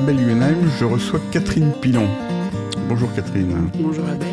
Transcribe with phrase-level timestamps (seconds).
[0.00, 2.08] Abel Huenheim, je reçois Catherine Pilon.
[2.88, 3.70] Bonjour Catherine.
[3.78, 4.28] Bonjour Abel.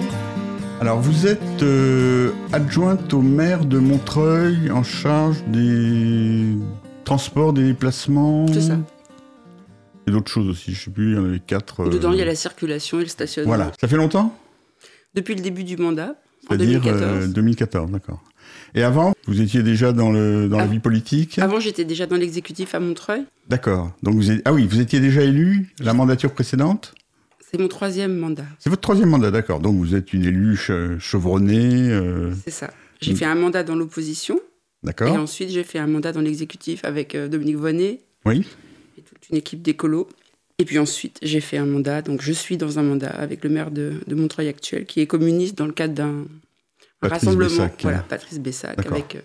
[0.79, 6.55] Alors vous êtes euh, adjointe au maire de Montreuil en charge des
[7.03, 8.47] transports, des déplacements.
[8.47, 8.77] C'est ça.
[10.07, 11.81] Et d'autres choses aussi, je sais plus, il y en avait quatre.
[11.81, 13.49] euh, Dedans, il y a la circulation et le stationnement.
[13.53, 13.73] Voilà.
[13.81, 14.33] Ça fait longtemps?
[15.15, 17.01] Depuis le début du mandat, en C'est-à-dire 2014.
[17.03, 18.23] euh, 2014, d'accord.
[18.75, 22.15] Et avant, vous étiez déjà dans, le, dans la vie politique Avant, j'étais déjà dans
[22.17, 23.23] l'exécutif à Montreuil.
[23.47, 23.91] D'accord.
[24.03, 24.41] Donc vous êtes...
[24.45, 26.93] Ah oui, vous étiez déjà élu la mandature précédente
[27.51, 28.45] C'est mon troisième mandat.
[28.59, 29.59] C'est votre troisième mandat, d'accord.
[29.59, 32.71] Donc vous êtes une élue che- chevronnée, euh, C'est ça.
[33.01, 34.35] J'ai fait un mandat dans l'opposition.
[34.83, 38.45] Et d'accord ensuite, j'ai fait un mandat dans l'exécutif avec euh, Dominique Vonnet Oui.
[38.97, 40.07] et toute une équipe d'écolos.
[40.59, 42.01] Et puis ensuite, j'ai fait un mandat.
[42.01, 45.05] Donc, je suis dans un mandat avec le maire de, de Montreuil actuel, qui est
[45.07, 46.25] communiste dans le cadre d'un un
[47.01, 47.49] Patrice rassemblement.
[47.49, 47.79] Bessac.
[47.81, 48.85] Voilà, Patrice Bessac.
[48.85, 49.19] Avec, euh,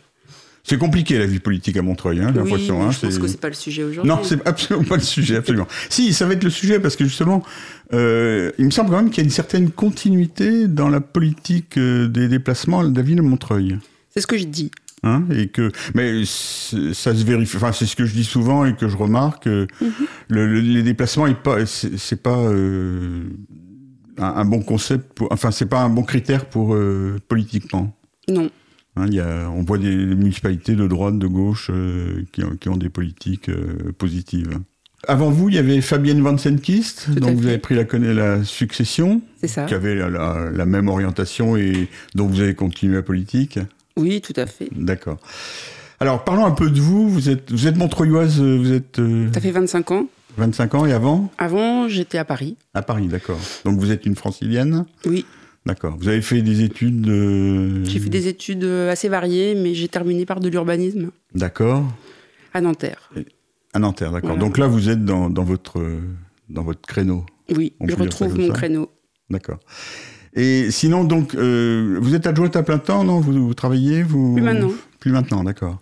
[0.64, 2.82] C'est compliqué la vie politique à Montreuil, hein, j'ai oui, l'impression.
[2.82, 4.08] hein, je pense que c'est pas le sujet aujourd'hui.
[4.08, 5.66] Non, c'est absolument pas le sujet, absolument.
[5.88, 7.42] si, ça va être le sujet parce que justement,
[7.94, 11.76] euh, il me semble quand même qu'il y a une certaine continuité dans la politique
[11.78, 13.78] euh, des déplacements de la ville de Montreuil.
[14.10, 14.70] C'est ce que je dis.
[15.04, 17.56] Hein, et que, mais ça se vérifie.
[17.56, 19.48] Enfin, c'est ce que je dis souvent et que je remarque.
[19.48, 19.66] euh,
[20.28, 21.26] le- le- les déplacements,
[21.66, 23.24] c'est c'est pas euh,
[24.22, 25.12] un, un bon concept.
[25.14, 27.94] Pour, enfin, c'est pas un bon critère pour euh, politiquement.
[28.28, 28.50] Non.
[28.96, 32.68] Hein, y a, on voit des municipalités de droite, de gauche euh, qui, ont, qui
[32.68, 34.58] ont des politiques euh, positives.
[35.08, 37.84] Avant vous, il y avait Fabienne Van Senkist, Tout à dont vous avez pris la,
[38.12, 39.64] la succession, ça.
[39.64, 43.58] qui avait la, la- la même orientation et dont vous avez continué la politique.
[43.96, 44.68] Oui, tout à fait.
[44.76, 45.18] D'accord.
[45.98, 47.08] Alors, parlons un peu de vous.
[47.08, 49.00] Vous êtes, vous êtes montreuilloise, vous êtes
[49.34, 50.06] Ça fait 25 ans.
[50.36, 52.56] 25 ans et avant Avant, j'étais à Paris.
[52.74, 53.38] À Paris, d'accord.
[53.64, 55.24] Donc, vous êtes une francilienne Oui.
[55.64, 55.96] D'accord.
[55.98, 57.84] Vous avez fait des études de...
[57.84, 61.84] J'ai fait des études euh, assez variées, mais j'ai terminé par de l'urbanisme D'accord.
[62.52, 63.10] à Nanterre.
[63.72, 64.30] À Nanterre, d'accord.
[64.30, 64.40] Voilà.
[64.40, 66.00] Donc là, vous êtes dans, dans votre, euh,
[66.48, 67.24] dans votre créneau.
[67.56, 68.90] Oui, On je retrouve mon créneau.
[69.30, 69.60] D'accord.
[70.34, 73.20] Et sinon, donc, euh, vous êtes adjointe à plein temps, non?
[73.20, 74.34] Vous, vous travaillez vous...
[74.34, 74.70] Plus maintenant.
[74.98, 75.80] Plus maintenant, d'accord.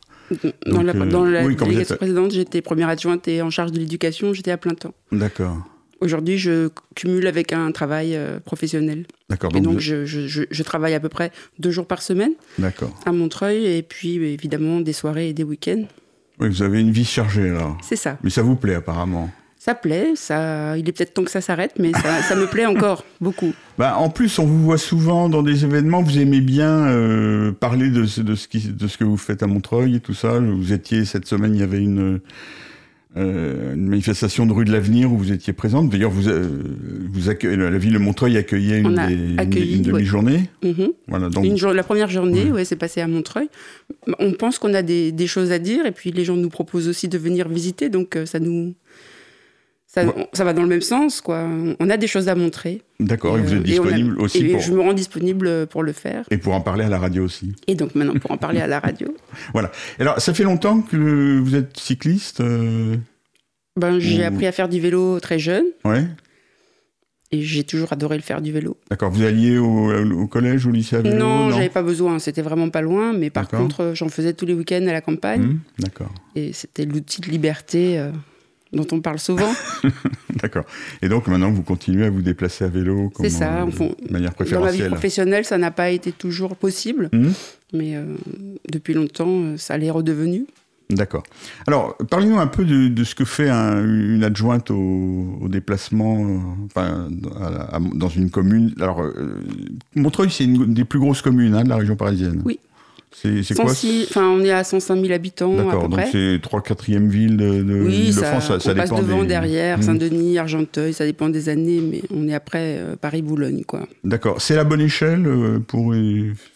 [0.66, 3.50] Dans Donc, la, euh, dans la oui, délégation êtes- précédente, j'étais première adjointe et en
[3.50, 4.94] charge de l'éducation, j'étais à plein temps.
[5.12, 5.56] D'accord.
[6.00, 9.06] Aujourd'hui, je cumule avec un travail euh, professionnel.
[9.28, 9.50] D'accord.
[9.50, 12.00] et Donc, donc, vous- je, je- je- je travaille à peu près deux jours par
[12.00, 12.94] semaine D'accord.
[13.04, 15.84] à Montreuil, et puis évidemment des soirées et des week-ends.
[16.38, 17.76] Oui, vous avez une vie chargée, alors.
[17.82, 18.16] C'est ça.
[18.22, 19.30] Mais ça vous plaît, apparemment.
[19.62, 22.64] Ça plaît, ça, il est peut-être temps que ça s'arrête, mais ça, ça me plaît
[22.64, 23.52] encore beaucoup.
[23.76, 26.02] Bah, en plus, on vous voit souvent dans des événements.
[26.02, 29.42] Vous aimez bien euh, parler de, ce- de, ce qui, de ce que vous faites
[29.42, 30.38] à Montreuil et tout ça.
[30.38, 32.20] Vous étiez cette semaine, il y avait une,
[33.18, 35.90] euh, une manifestation de rue de l'Avenir où vous étiez présente.
[35.90, 36.48] D'ailleurs, vous, euh,
[37.12, 39.78] vous la ville de Montreuil accueillait une, ouais.
[39.82, 40.48] demi-journée.
[41.06, 42.64] Voilà, donc, Une jour- la première journée, ouais.
[42.64, 43.50] c'est passé à Montreuil.
[44.20, 46.88] On pense qu'on a des, des choses à dire, et puis les gens nous proposent
[46.88, 48.72] aussi de venir visiter, donc ça nous.
[49.92, 51.48] Ça, va dans le même sens, quoi.
[51.80, 52.82] On- a des choses à montrer.
[53.00, 55.82] d'accord, et, vous euh, êtes a- disponible aussi et pour, je me rends disponible pour
[55.82, 56.24] le faire.
[56.30, 57.56] et pour en parler à la radio aussi.
[57.66, 59.08] Et donc maintenant, pour en parler à la radio,
[59.52, 59.72] Voilà.
[59.98, 62.96] Alors, ça fait longtemps que vous êtes cycliste euh,
[63.76, 66.04] ben, j'ai appris à faire du vélo très jeune, Ouais.
[67.32, 68.76] et j'ai toujours adoré le faire du vélo.
[68.90, 69.10] D'accord.
[69.10, 72.68] Vous alliez au, au collège, au lycée à vélo non, j'avais pas besoin, c'était vraiment
[72.70, 76.12] pas loin, mais par contre, j'en faisais tous les week-ends à la campagne, Hmm, D'accord.
[76.36, 78.10] et c'était l'outil de liberté euh,
[78.72, 79.52] dont on parle souvent.
[80.42, 80.64] D'accord.
[81.02, 83.70] Et donc maintenant, vous continuez à vous déplacer à vélo comme, C'est ça, euh, en
[83.70, 84.86] fond- de manière Dans ma vie préférentielle.
[84.90, 87.30] professionnelle, ça n'a pas été toujours possible, Hmm,
[87.72, 88.04] mais euh,
[88.70, 90.46] depuis longtemps, euh, ça l'est redevenu.
[90.88, 91.22] D'accord.
[91.68, 96.18] Alors, parlez-nous un peu de, de ce que fait un- une adjointe au, au déplacement
[96.24, 97.08] euh, enfin,
[97.40, 98.74] à- à- dans une commune.
[98.80, 99.04] Alors,
[99.94, 102.42] Montreuil, c'est une des plus grosses communes hein, de la région parisienne.
[102.44, 102.58] Oui.
[103.12, 106.90] C'est quoi 106 Enfin, on est à 105 000 habitants D'accord, donc c'est 3 4
[106.92, 109.82] e ville de, de Oui, ça, Ça, ça on passe dépend devant, des- derrière, Hmm.
[109.82, 113.86] Saint-Denis, Argenteuil, ça dépend des années, mais on est après euh, Paris-Boulogne, quoi.
[114.04, 114.40] D'accord.
[114.40, 115.92] C'est la bonne échelle euh, pour.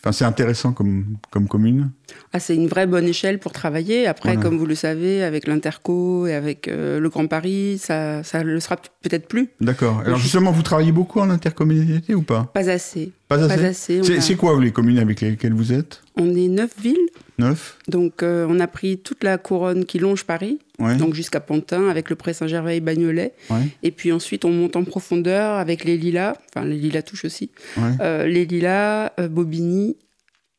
[0.01, 1.91] Enfin, c'est intéressant comme, comme commune?
[2.33, 4.07] Ah, c'est une vraie bonne échelle pour travailler.
[4.07, 4.43] Après, Voilà.
[4.49, 8.61] comme vous le savez, avec l'Interco et avec euh, le Grand Paris, ça, ça le
[8.61, 9.49] sera peut-être plus.
[9.61, 10.03] D'accord.
[10.05, 12.51] Alors justement, vous travaillez beaucoup en intercommunalité ou pas?
[12.55, 13.11] Pas assez.
[13.39, 13.57] Pas assez.
[13.63, 14.01] Pas assez.
[14.01, 17.09] On, C'est a- quoi les communes avec lesquelles vous êtes on est neuf villes,
[17.39, 20.95] Neuf donc euh, on a pris toute la couronne qui longe Paris, Ouais.
[20.97, 23.33] donc jusqu'à Pantin, avec le Pré Saint-Gervais et Bagnolet.
[23.51, 23.67] Ouais.
[23.83, 27.51] Et puis ensuite, on monte en profondeur avec les lilas, enfin les lilas touchent aussi,
[27.77, 27.83] Ouais.
[28.01, 29.97] euh, les lilas, euh, Bobigny,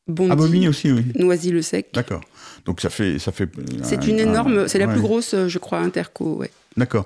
[0.07, 1.04] Bondy, À Bobigny aussi, oui.
[1.18, 1.88] Noisy-le-Sec.
[1.94, 2.21] D'accord.
[2.66, 3.50] Donc ça fait, ça fait.
[3.84, 4.94] C'est un- une un- énorme, c'est la ouais.
[4.94, 6.38] plus grosse, je crois, interco.
[6.40, 6.50] Ouais.
[6.78, 7.06] D'accord.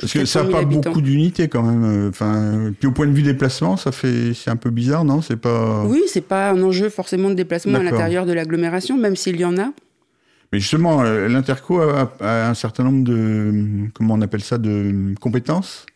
[0.00, 0.90] Parce que ça 400 n'a 000 pas habitants.
[0.90, 1.84] beaucoup d'unités quand même.
[1.84, 5.20] euh, Enfin, puis au point de vue déplacement, ça fait, c'est un peu bizarre, non?
[5.20, 5.84] C'est pas.
[5.84, 9.44] Oui, c'est pas un enjeu forcément de déplacement à l'intérieur de l'agglomération, même s'il y
[9.44, 9.70] en a.
[10.52, 15.14] Mais justement, euh, l'Interco a, a un certain nombre de, comment on appelle ça, de
[15.20, 15.86] compétences?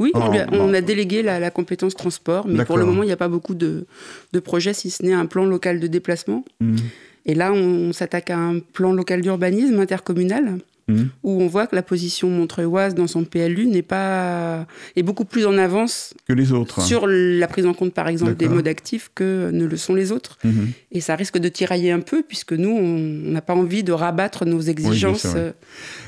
[0.00, 3.12] Oui, on, Oh, a, délégué la, la compétence transport, mais pour le moment, il n'y
[3.12, 3.86] a pas beaucoup de,
[4.32, 6.44] de projets, si ce n'est un plan local de déplacement.
[6.60, 6.76] Mhm.
[7.26, 11.08] Et là, on, s'attaque à un plan local d'urbanisme intercommunal, Mhm.
[11.22, 14.66] où on voit que la position montreuilloise dans son PLU n'est pas
[14.96, 16.82] est beaucoup plus en avance Que les autres.
[16.82, 20.12] sur la prise en compte, par exemple, des modes actifs que ne le sont les
[20.12, 20.36] autres.
[20.44, 20.68] Mhm.
[20.92, 22.98] Et ça risque de tirailler un peu, puisque nous, on
[23.30, 25.26] n'a pas envie de rabattre nos exigences.
[25.34, 25.52] euh,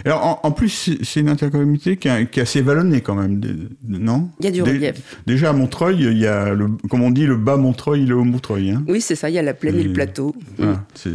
[0.05, 3.40] Alors, en, en plus, c'est une intercommunalité qui, est- qui est assez vallonnée quand même,
[3.88, 4.29] non?
[4.40, 5.17] Il y a du relief.
[5.26, 8.17] Déjà à Montreuil, il y a, le, comme on dit, le bas Montreuil et le
[8.17, 8.70] haut Montreuil.
[8.72, 8.84] Hein.
[8.88, 10.34] Oui, c'est ça, il y a la plaine et, Et- le plateau.
[10.94, 11.11] C'est-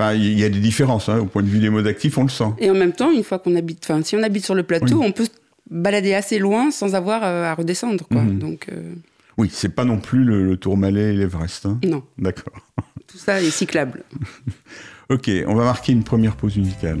[0.00, 2.22] enfin, il y a des différences, hein, au point de vue des modes actifs, on
[2.24, 2.50] le sent.
[2.58, 4.98] Et en même temps, une fois qu'on habite, enfin, si on habite sur le plateau,
[5.00, 5.06] Oui.
[5.08, 5.26] on peut
[5.70, 8.22] balader assez loin sans avoir euh, à redescendre, quoi.
[8.22, 8.38] Mhm.
[8.38, 8.94] Donc, euh,
[9.38, 11.66] Oui, c'est pas non plus le, le Tourmalet et l'Everest.
[11.66, 11.78] hein.
[11.84, 12.54] non, D'accord.
[13.06, 14.02] tout ça est cyclable.
[15.12, 17.00] Ok, on va marquer une première pause musicale.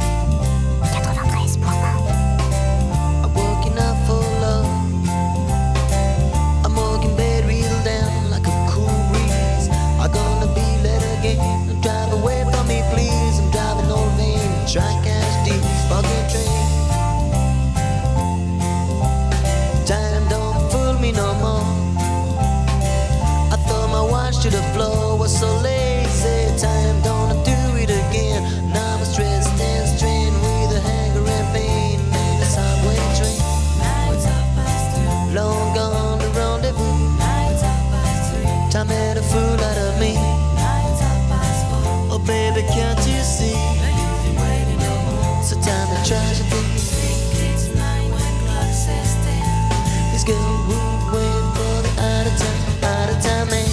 [42.63, 43.55] can't you see?
[45.43, 45.87] So time
[51.55, 53.69] for the out of time, out of time man.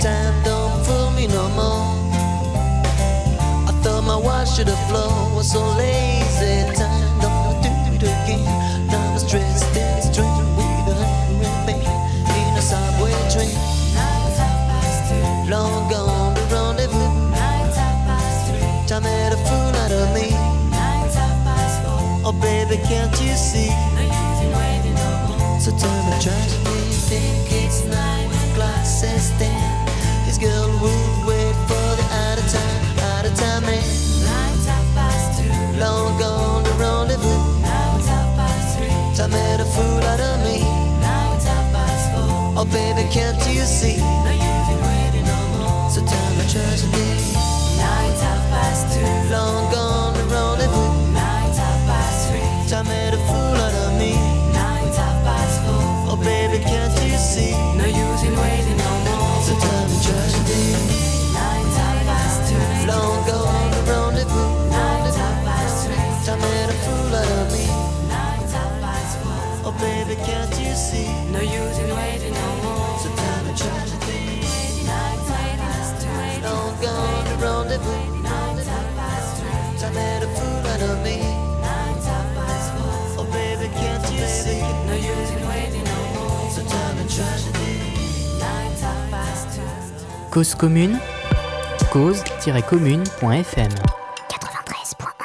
[0.00, 1.86] Time don't fool me no more.
[3.68, 5.97] I thought my watch to the floor was so lazy.
[22.88, 23.70] can't you see?
[25.60, 26.68] So turn the trust
[27.08, 29.64] think it's nine glasses then.
[30.28, 33.80] His girl would wait for the out of time, out of time man.
[34.28, 35.48] Are past two.
[35.80, 37.40] Long gone the rendezvous.
[37.64, 38.92] Now it's half past three.
[39.16, 40.60] Time made a fool out of me.
[41.00, 42.12] Now it's half past.
[42.58, 43.96] Oh baby, can't you see?
[43.96, 44.32] No
[44.84, 45.90] waiting no more.
[45.90, 46.84] So tell me, trust.
[47.80, 49.32] Now it's half past two.
[49.32, 49.77] Long gone
[52.78, 54.14] Time made a fool out of oh, me.
[56.06, 57.50] Oh baby, can't you see?
[57.74, 59.42] No use in waiting no more.
[59.42, 60.78] So tell me tragedy.
[61.34, 62.86] Nine time past two.
[62.86, 64.70] Long gone the rendezvous.
[64.70, 66.06] Nine time past three.
[66.22, 67.66] Time made a fool out of me.
[68.06, 69.66] Nine time past four.
[69.66, 71.10] Oh baby, can't you see?
[71.34, 72.98] No use in waiting no more.
[73.02, 73.97] So tell me tragedy.
[90.38, 90.96] Cause commune,
[91.90, 93.68] cause-commune.fm.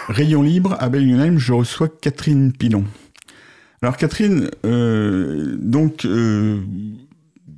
[0.08, 2.84] Rayon libre à Bellingham, je reçois Catherine Pilon.
[3.84, 6.62] Alors Catherine, euh, donc euh,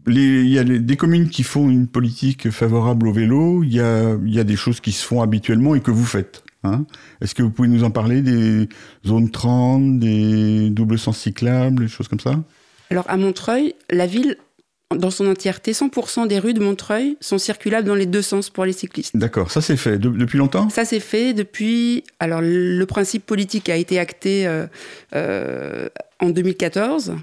[0.05, 3.71] les- il y a les- des communes qui font une politique favorable au vélo, il
[3.73, 6.43] y a, il y a des choses qui se font habituellement et que vous faites.
[6.65, 6.83] hein.
[7.21, 8.67] Est-ce que vous pouvez nous en parler des
[9.07, 12.35] zones 30, des doubles sens cyclables, des choses comme ça?
[12.91, 14.35] Alors, à Montreuil, la ville,
[14.93, 18.65] dans son entièreté, 100% des rues de Montreuil sont circulables dans les deux sens pour
[18.65, 19.17] les cyclistes.
[19.17, 20.69] D'accord, ça c'est fait De- depuis longtemps?
[20.69, 22.03] Ça, c'est fait depuis.
[22.19, 24.67] Alors, le principe politique a été acté euh,
[25.15, 25.89] euh,
[26.19, 27.15] en 2014,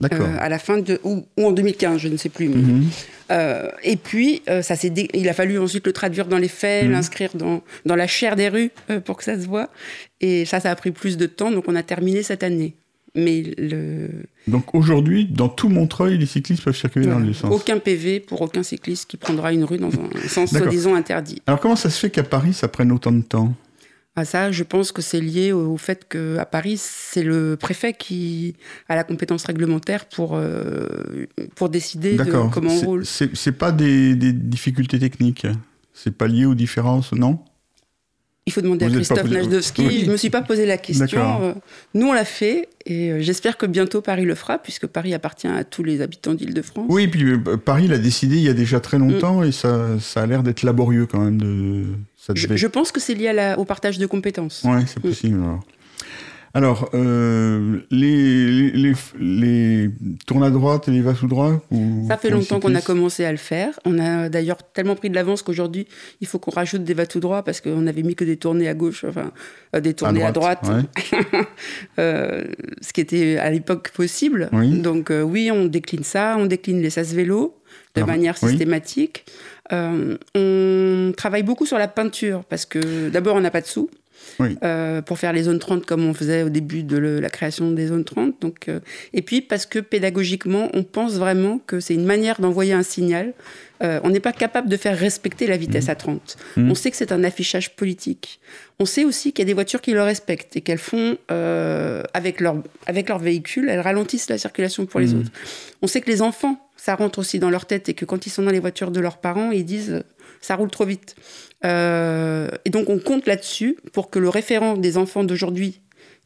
[0.00, 0.26] D'accord.
[0.28, 1.00] euh, à la fin de.
[1.02, 2.48] Ou, ou en 2015, je ne sais plus.
[2.48, 2.88] mais- Mhm.
[3.82, 6.92] Et puis, ça s'est dé- il a fallu ensuite le traduire dans les faits, Mhm.
[6.92, 8.70] l'inscrire dans, dans la chair des rues
[9.04, 9.68] pour que ça se voit.
[10.22, 12.74] Et ça, ça a pris plus de temps, donc on a terminé cette année.
[13.14, 14.08] Mais le...
[14.46, 17.52] Donc aujourd'hui, dans tout Montreuil, les cyclistes peuvent circuler dans les deux sens.
[17.52, 21.42] aucun PV pour aucun cycliste qui prendra une rue dans un sens soi-disant interdit.
[21.46, 23.54] Alors comment ça se fait qu'à Paris, ça prenne autant de temps?
[24.16, 28.56] Ah ça, je pense que c'est lié au, fait qu'à Paris, c'est le préfet qui
[28.88, 33.06] a la compétence réglementaire pour, euh, pour décider de comment on roule.
[33.06, 35.46] C'est pas des, des difficultés techniques.
[35.94, 37.38] C'est pas lié aux différences, non?
[38.48, 39.86] Il faut demander Vous à Christophe Najdowski.
[39.86, 40.02] Oui.
[40.06, 41.42] Je me suis pas posé la question.
[41.42, 41.52] Euh,
[41.94, 45.46] Nous, on l'a fait et euh, j'espère que bientôt Paris le fera, puisque Paris appartient
[45.46, 46.86] à tous les habitants d'Île-de-France.
[46.88, 50.22] Oui, puis euh, Paris l'a décidé il y a déjà très longtemps et ça, ça
[50.22, 51.38] a l'air d'être laborieux quand même.
[51.40, 51.84] De...
[52.16, 54.62] Ça Je, devait- je pense que c'est lié à la- au partage de compétences.
[54.64, 55.40] Ouais, c'est possible.
[55.42, 55.60] Alors,
[56.54, 59.90] alors euh, les, les, les, les
[60.26, 61.60] tournes à droite et les vas tout droit
[62.08, 63.78] Ça fait longtemps qu'on a commencé à le faire.
[63.84, 65.86] On a d'ailleurs tellement pris de l'avance qu'aujourd'hui,
[66.20, 68.68] il faut qu'on rajoute des vas tout droit parce qu'on avait mis que des tournées
[68.68, 69.30] à gauche, enfin
[69.76, 71.18] euh, des tournées à droite, ouais.
[71.98, 72.44] euh,
[72.80, 74.48] ce qui était à l'époque possible.
[74.52, 74.80] Oui.
[74.80, 77.56] Donc oui, on décline ça, on décline les sas vélo
[77.94, 79.26] de manière systématique.
[79.70, 83.90] On travaille beaucoup sur la peinture parce que d'abord on n'a pas de sous.
[84.40, 84.56] Oui.
[84.62, 87.70] euh, pour faire les zones 30 comme on faisait au début de le- la création
[87.72, 88.34] des zones 30.
[88.40, 88.80] Donc, euh,
[89.12, 93.32] et puis parce que pédagogiquement, on pense vraiment que c'est une manière d'envoyer un signal.
[93.82, 96.36] Euh, on n'est pas capable de faire respecter la vitesse à 30.
[96.56, 96.70] Mhm.
[96.70, 98.40] On sait que c'est un affichage politique.
[98.80, 101.16] On sait aussi qu'il y a des voitures qui le respectent et qu'elles font,
[102.14, 102.56] avec, leur,
[102.86, 105.20] avec leur véhicule, elles ralentissent la circulation pour les Mhm.
[105.20, 105.30] autres.
[105.82, 108.30] On sait que les enfants, ça rentre aussi dans leur tête et que quand ils
[108.30, 110.02] sont dans les voitures de leurs parents, ils disent euh,
[110.40, 111.16] ça roule trop vite.
[111.64, 115.80] Euh, et donc on compte là-dessus pour que le référent des enfants d'aujourd'hui,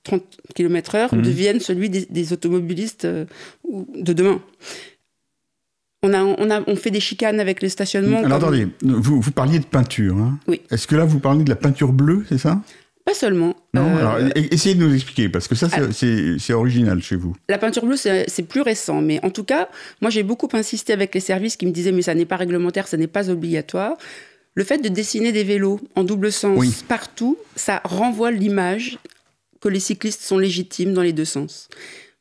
[0.04, 0.22] 30
[0.54, 3.24] km/h, devienne celui des, des automobilistes euh,
[3.64, 4.40] de demain.
[6.04, 8.18] On, a, on, a, on fait des chicanes avec les stationnements.
[8.18, 10.16] Alors attendez, vous, vous parliez de peinture.
[10.16, 10.60] Hein Oui.
[10.70, 12.60] Est-ce que là vous parlez de la peinture bleue, c'est ça?
[13.04, 13.56] Pas seulement.
[13.74, 14.18] Non Euh, Alors
[14.52, 17.34] essayez de nous expliquer parce que ça c'est- original chez vous.
[17.48, 19.68] La peinture bleue, c'est c'est plus récent, mais en tout cas,
[20.00, 22.86] moi j'ai beaucoup insisté avec les services qui me disaient mais ça n'est pas réglementaire,
[22.86, 23.96] ça n'est pas obligatoire.
[24.54, 26.70] Le fait de dessiner des vélos en double sens Oui.
[26.86, 28.98] partout, ça renvoie l'image
[29.60, 31.68] que les cyclistes sont légitimes dans les deux sens.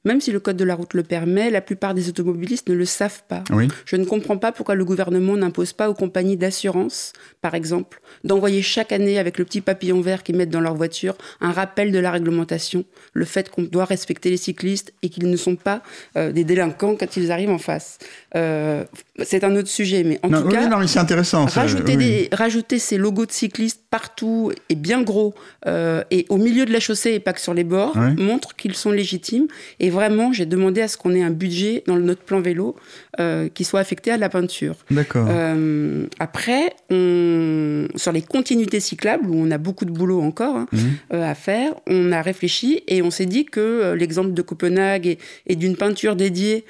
[0.04, 2.86] Même si le code de la route le permet, la plupart des automobilistes ne le
[2.86, 3.44] savent pas.
[3.52, 3.68] Oui.
[3.86, 8.64] Je ne comprends pas pourquoi le gouvernement n'impose pas aux compagnies d'assurance, par exemple, d'envoyer
[8.64, 12.00] chaque année avec le petit papillon vert qu'ils mettent dans leur voiture un rappel de
[12.00, 15.84] la réglementation, le fait qu'on doit respecter les cyclistes et qu'ils ne sont pas
[16.18, 18.00] euh, des délinquants quand ils arrivent en face.
[18.36, 18.86] Euh,
[19.24, 21.46] c'est un autre sujet, mais en non, tout oui, cas, non, mais c'est intéressant.
[21.46, 22.28] Rajouter, oui.
[22.30, 25.34] des, rajouter ces logos de cyclistes partout et bien gros
[25.68, 28.76] euh, et au milieu de la chaussée et pas que sur les bords montre qu'ils
[28.76, 29.48] sont légitimes.
[29.82, 32.78] Et vraiment, j'ai demandé à ce qu'on ait un budget dans notre plan vélo
[33.20, 34.76] euh, qui soit affecté à la peinture.
[34.90, 35.28] D'accord.
[36.20, 41.22] Après, on, sur les continuités cyclables, où on a beaucoup de boulot encore hein, Mhm.
[41.22, 45.56] à faire, on a réfléchi et on s'est dit que l'exemple de Copenhague et, et
[45.58, 46.64] d'une peinture dédiée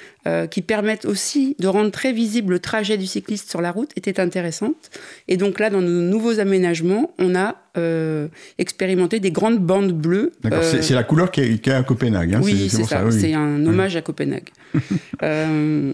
[0.50, 4.20] qui permettent aussi de rendre très visible le trajet du cycliste sur la route était
[4.20, 4.90] intéressante.
[5.28, 8.28] Et donc là, dans nos nouveaux aménagements, on a euh,
[8.58, 10.32] expérimenté des grandes bandes bleues.
[10.42, 10.60] D'accord.
[10.62, 12.34] euh, C'est- la couleur qu'il y a- qu'il y a à Copenhague.
[12.34, 13.04] hein, oui, c'est ça.
[13.06, 13.12] oui.
[13.18, 14.48] C'est un hommage à Copenhague.
[15.22, 15.92] Euh,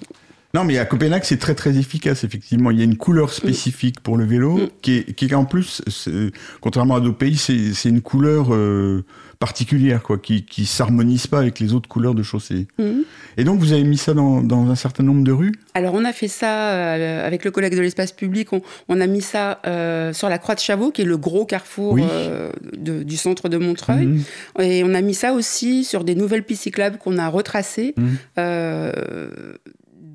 [0.55, 2.71] Non, mais à Copenhague, c'est très très efficace, effectivement.
[2.71, 4.69] Il y a une couleur spécifique pour le vélo, Mm.
[4.81, 5.83] qui, est, qui est en plus,
[6.63, 8.49] contrairement à d'autres pays, c'est une couleur
[9.39, 12.67] particulière, quoi, qui qui s'harmonise pas avec les autres couleurs de chaussée.
[12.79, 13.05] mhm.
[13.37, 15.53] Et donc, vous avez mis ça dans, dans un certain nombre de rues?
[15.75, 18.53] Alors, on a fait ça euh, avec le collègue de l'espace public.
[18.53, 21.45] On, on a mis ça euh, sur la Croix de Chavaux, qui est le gros
[21.47, 22.03] carrefour Oui.
[22.11, 24.07] euh, de- du centre de Montreuil.
[24.07, 24.23] Mhm.
[24.61, 27.95] Et on a mis ça aussi sur des nouvelles pistes cyclables qu'on a retracées.
[27.97, 28.17] Mhm.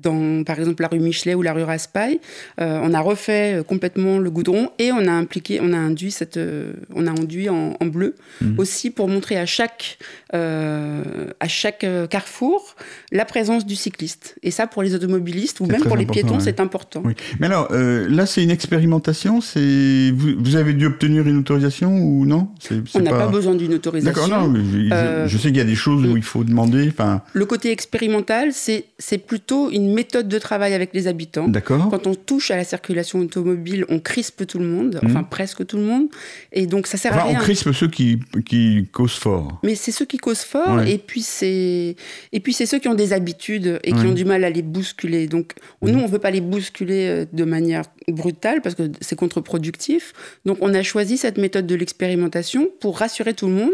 [0.04, 2.20] Dans, par exemple, la rue Michelet ou la rue Raspail,
[2.60, 6.10] Euh, on a refait euh, complètement le goudron et on a impliqué, on a induit
[6.12, 8.54] cette, euh, on a enduit en, en bleu Mhm.
[8.58, 9.98] aussi pour montrer à chaque,
[10.34, 11.02] euh,
[11.40, 12.76] à chaque carrefour
[13.14, 14.34] la présence du cycliste.
[14.42, 16.40] Et ça, pour les automobilistes ou même pour les piétons, ouais.
[16.40, 17.00] c'est important.
[17.04, 17.14] Oui.
[17.40, 19.40] Mais alors, euh, là, c'est une expérimentation.
[19.40, 22.48] C'est vous, vous avez dû obtenir une autorisation ou non?
[22.94, 23.28] On n'a pas...
[23.28, 24.20] besoin d'une autorisation.
[24.26, 24.48] D'accord, non.
[24.48, 26.88] mais Je, je- Euh, je sais qu'il y a des choses où il faut demander.
[26.88, 31.46] Enfin, Le côté expérimental, c'est c'est plutôt une méthode de travail avec les habitants.
[31.48, 31.88] d'accord.
[31.90, 35.10] Quand on touche à la circulation automobile, on crispe tout le monde, Mhm.
[35.10, 36.06] enfin presque tout le monde,
[36.52, 37.38] et donc ça sert à Enfin, on rien.
[37.40, 39.60] crispe ceux qui, qui causent fort.
[39.62, 40.92] Mais c'est ceux qui causent fort, Ouais.
[40.92, 41.96] et puis c'est
[42.32, 44.62] et puis c'est ceux qui ont des habitudes et qui ont du mal à les
[44.62, 45.26] bousculer.
[45.26, 50.12] Donc nous, on veut pas les bousculer euh, de manière brutale parce que c'est contre-productif.
[50.44, 53.72] Donc on a choisi cette méthode de l'expérimentation pour rassurer tout le monde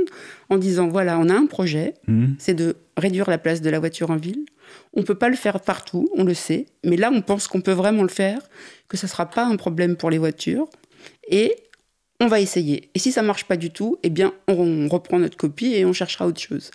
[0.49, 2.37] en disant voilà, on a un projet, Mhm.
[2.39, 4.45] c'est de réduire la place de la voiture en ville.
[4.95, 7.73] On peut pas le faire partout, on le sait, mais là on pense qu'on peut
[7.73, 8.41] vraiment le faire,
[8.89, 10.69] que ça sera pas un problème pour les voitures,
[11.29, 11.57] et
[12.21, 12.91] on va essayer.
[12.95, 15.93] Et si ça marche pas du tout, eh bien on reprend notre copie et on
[15.93, 16.71] cherchera autre chose.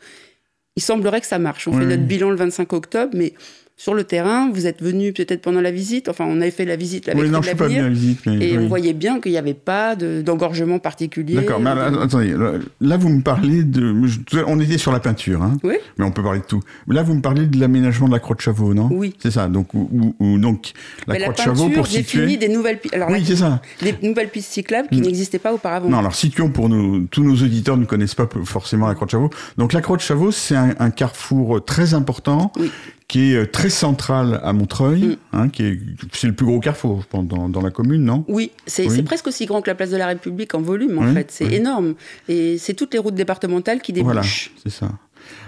[0.75, 1.67] Il semblerait que ça marche.
[1.67, 3.33] On Oui, fait notre bilan le 25 octobre, mais
[3.77, 6.07] Sur le terrain, vous êtes venu peut-être pendant la visite.
[6.07, 7.89] Enfin, on avait fait la visite avec Oui, non, je suis pas venu à la
[7.89, 8.19] visite.
[8.25, 8.63] mais Et oui.
[8.63, 11.35] on voyait bien qu'il n'y avait pas de- d'engorgement particulier.
[11.35, 12.33] D'accord, mais alors, attendez,
[12.79, 13.93] là, vous me parlez de.
[14.05, 16.61] je- On était sur la peinture, hein, Oui, mais on peut parler de tout.
[16.87, 18.87] Là vous me parlez de l'aménagement de la croix de Chavaux, non?
[18.91, 19.13] Oui.
[19.19, 20.71] C'est ça, donc, où- donc
[21.05, 22.37] la Mais croix la de Chavaux pour situer.
[22.37, 22.79] des nouvelles.
[22.93, 23.61] Alors, Oui, la- c'est ça.
[23.81, 25.03] des nouvelles pistes cyclables qui Mm.
[25.03, 25.89] n'existaient pas auparavant.
[25.89, 29.11] Non, alors situons pour nous, tous nos auditeurs ne connaissent pas forcément la Croix de
[29.11, 29.29] Chavaux.
[29.57, 32.71] Donc la Croix de Chavaux, c'est un, un carrefour très important Oui.
[33.07, 35.15] Qui est euh, très central à Montreuil, Mm.
[35.33, 35.79] hein, qui est,
[36.13, 38.25] c'est le plus gros carrefour, je pense, dans, dans la commune, non?
[38.27, 39.01] Oui, c'est Oui.
[39.03, 41.27] presque aussi grand que la place de la République en volume, en Oui, fait.
[41.31, 41.55] C'est oui.
[41.55, 41.93] énorme.
[42.27, 44.51] Et c'est toutes les routes départementales qui Voilà, débouchent.
[44.63, 44.89] c'est ça.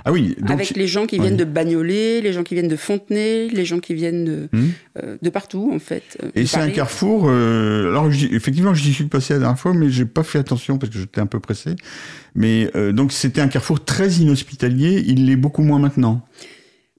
[0.06, 2.76] Ah oui, donc avec les gens qui viennent de Bagnolet, les gens qui viennent de
[2.76, 4.70] Fontenay, les gens qui viennent de, Hmm.
[5.04, 6.18] euh, de partout, en fait.
[6.24, 7.26] euh, et c'est un carrefour.
[7.28, 10.92] euh, alors effectivement, j'y suis passé la dernière fois, mais j'ai pas fait attention parce
[10.92, 11.76] que j'étais un peu pressé.
[12.34, 15.04] Mais euh, donc c'était un carrefour très inhospitalier.
[15.06, 16.26] Il l'est beaucoup moins maintenant.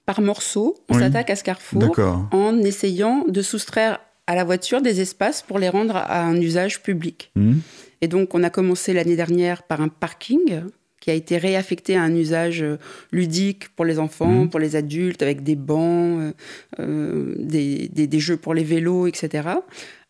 [0.08, 1.00] Par morceaux, on Oui.
[1.02, 1.94] s'attaque à ce carrefour
[2.32, 6.82] en essayant de soustraire à la voiture des espaces pour les rendre à un usage
[6.82, 7.30] public.
[7.36, 7.56] Hmm.
[8.00, 10.62] Et donc, on a commencé l'année dernière par un parking
[10.98, 12.78] qui a été réaffecté à un usage euh,
[13.12, 14.48] ludique pour les enfants, Mhm.
[14.48, 16.32] pour les adultes, avec des bancs, euh,
[16.80, 19.46] euh, des, des- des jeux pour les vélos, etc.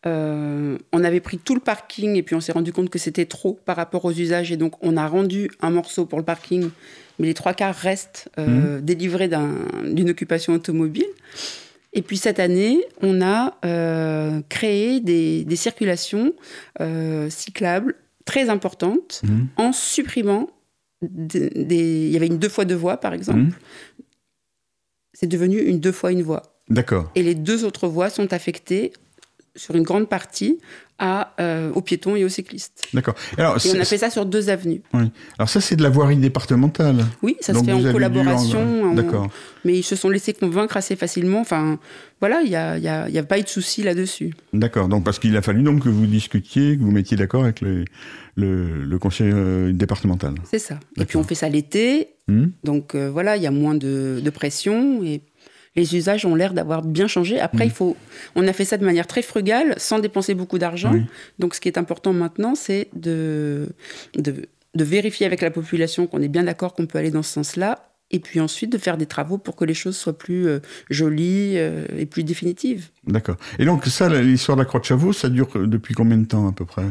[0.05, 3.25] Euh, on avait pris tout le parking et puis on s'est rendu compte que c'était
[3.25, 6.69] trop par rapport aux usages et donc on a rendu un morceau pour le parking,
[7.19, 11.05] mais les trois quarts restent euh, délivrés d'un- d'une occupation automobile.
[11.93, 16.33] Et puis cette année, on a euh, créé des, des circulations
[16.81, 17.95] euh, cyclables
[18.25, 19.47] très importantes Mhm.
[19.57, 20.49] en supprimant
[21.01, 23.39] des, des- Il y avait une deux fois deux voies, par exemple.
[23.39, 23.51] Mhm.
[25.13, 26.43] C'est devenu une deux fois une voie.
[26.69, 27.11] D'accord.
[27.15, 28.93] Et les deux autres voies sont affectées
[29.59, 30.59] sur une grande partie
[31.01, 32.83] à, euh, aux piétons et aux cyclistes.
[32.93, 33.15] D'accord.
[33.37, 34.81] Alors, Et on a fait ça sur deux avenues.
[35.37, 37.05] alors ça, c'est de la voirie départementale.
[37.21, 38.83] Oui, ça Donc se fait en collaboration.
[38.83, 39.29] en- D'accord.
[39.63, 41.39] Mais ils se sont laissés convaincre assez facilement.
[41.39, 41.79] Enfin,
[42.19, 44.33] voilà, il n'y a, y a- il y a pas eu de souci là-dessus.
[44.51, 44.89] D'accord.
[44.89, 47.85] Donc parce qu'il a fallu donc que vous discutiez, que vous mettiez d'accord avec le,
[48.35, 50.33] le, le conseil euh, départemental.
[50.51, 50.79] C'est ça.
[50.97, 52.09] Et puis on fait ça l'été.
[52.27, 55.21] Hmm Donc euh, voilà, il y a moins de, de pression et
[55.75, 57.39] les usages ont l'air d'avoir bien changé.
[57.39, 57.67] Après, Mm.
[57.67, 57.97] il faut,
[58.35, 60.91] on a fait ça de manière très frugale, sans dépenser beaucoup d'argent.
[60.93, 61.03] Oui.
[61.37, 63.69] Donc ce qui est important maintenant, c'est de,
[64.15, 67.33] de, de vérifier avec la population qu'on est bien d'accord qu'on peut aller dans ce
[67.33, 67.85] sens-là.
[68.11, 71.53] Et puis ensuite de faire des travaux pour que les choses soient plus euh, jolies
[71.57, 72.87] euh, et plus définitives.
[73.05, 73.35] D'accord.
[73.59, 76.25] Et donc ça, l'histoire de la Croix de Chavaux, ça dure euh, depuis combien de
[76.25, 76.85] temps à peu près?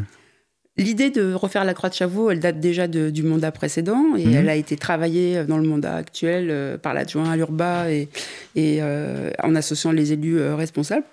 [0.78, 4.24] L'idée de refaire la croix de Chavaux, elle date déjà de- du mandat précédent et
[4.26, 4.34] Mhm.
[4.34, 8.08] elle a été travaillée dans le mandat actuel euh, par l'adjoint à l'Urba et,
[8.54, 11.04] et euh, en associant les élus euh, responsables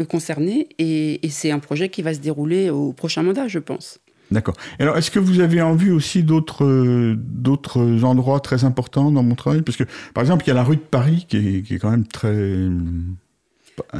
[0.00, 0.68] euh, concernés.
[0.78, 3.98] Et, et c'est un projet qui va se dérouler au prochain mandat, je pense.
[4.32, 4.56] D'accord.
[4.80, 9.22] Alors, est-ce que vous avez en vue aussi d'autres euh, d'autres endroits très importants dans
[9.22, 9.62] Montreuil?
[9.62, 11.78] Parce que, par exemple, il y a la rue de Paris qui est, qui est
[11.78, 12.34] quand même très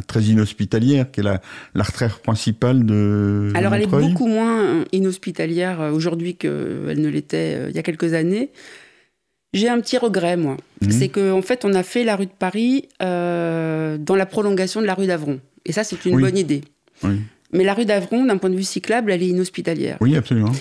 [0.07, 1.41] très inhospitalière, qui est la
[1.75, 7.55] l'artère principale de Alors elle est beaucoup moins euh, inhospitalière euh, aujourd'hui qu'elle ne l'était
[7.57, 8.51] euh, il y a quelques années.
[9.53, 10.57] J'ai un petit regret, moi.
[10.83, 10.91] Mhm.
[10.91, 14.81] C'est qu'en en fait, on a fait la rue de Paris euh, dans la prolongation
[14.83, 15.41] de la rue d'Avron.
[15.65, 16.23] Et ça, c'est une Oui.
[16.23, 16.63] bonne idée.
[17.03, 17.21] Oui.
[17.53, 19.97] Mais la rue d'Avron, d'un point de vue cyclable, elle est inhospitalière.
[20.01, 20.53] Oui, absolument.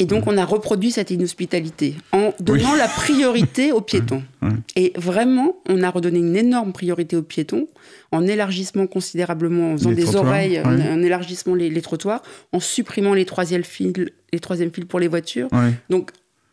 [0.00, 4.22] Et donc, on a reproduit cette inhospitalité en donnant la priorité aux piétons.
[4.74, 7.68] Et vraiment, on a redonné une énorme priorité aux piétons
[8.10, 13.14] en élargissement considérablement, en faisant Les des oreilles, en, élargissement les, les trottoirs, en supprimant
[13.14, 13.92] les troisièmes fils,
[14.32, 15.48] les fils pour les voitures.
[15.90, 16.10] Donc,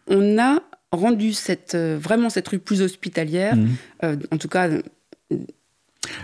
[0.07, 3.55] on a rendu cette, euh, vraiment cette rue plus hospitalière.
[3.55, 3.69] Mhm.
[4.03, 4.69] Euh, en tout cas,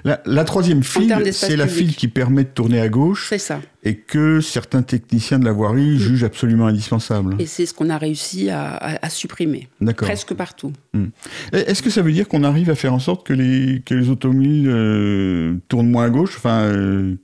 [0.05, 1.87] La, la troisième file, c'est la public.
[1.87, 3.61] file qui permet de tourner à gauche c'est ça.
[3.83, 7.35] et que certains techniciens de la voirie jugent absolument indispensable.
[7.39, 10.07] Et c'est ce qu'on a réussi à, à- à supprimer, D'accord.
[10.07, 10.71] presque partout.
[11.53, 13.93] Et Est-ce que ça veut dire qu'on arrive à faire en sorte que les, que
[13.93, 16.35] les automobiles euh, tournent moins à gauche?
[16.37, 17.15] Enfin, euh,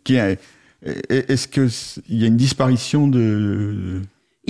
[1.10, 1.70] est-ce qu'il
[2.10, 4.02] y a une disparition de...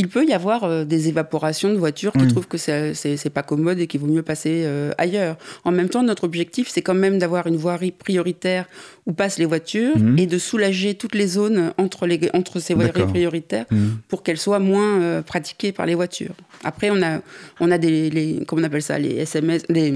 [0.02, 3.44] Il peut y avoir euh, des évaporations de voitures qui trouvent que c'est c'est- pas
[3.44, 5.36] commode et qu'il vaut mieux passer euh, ailleurs.
[5.66, 8.66] En même temps, notre objectif, c'est quand même d'avoir une voirie prioritaire
[9.06, 10.18] où passent les voitures Mhm.
[10.22, 13.90] et de soulager toutes les zones entre, les, entre ces voiries prioritaires Hmm.
[14.08, 16.36] pour qu'elles soient moins euh, pratiquées par les voitures.
[16.64, 17.14] Après, on a,
[17.60, 19.94] on a des, les, comment on appelle ça, les SMS, les,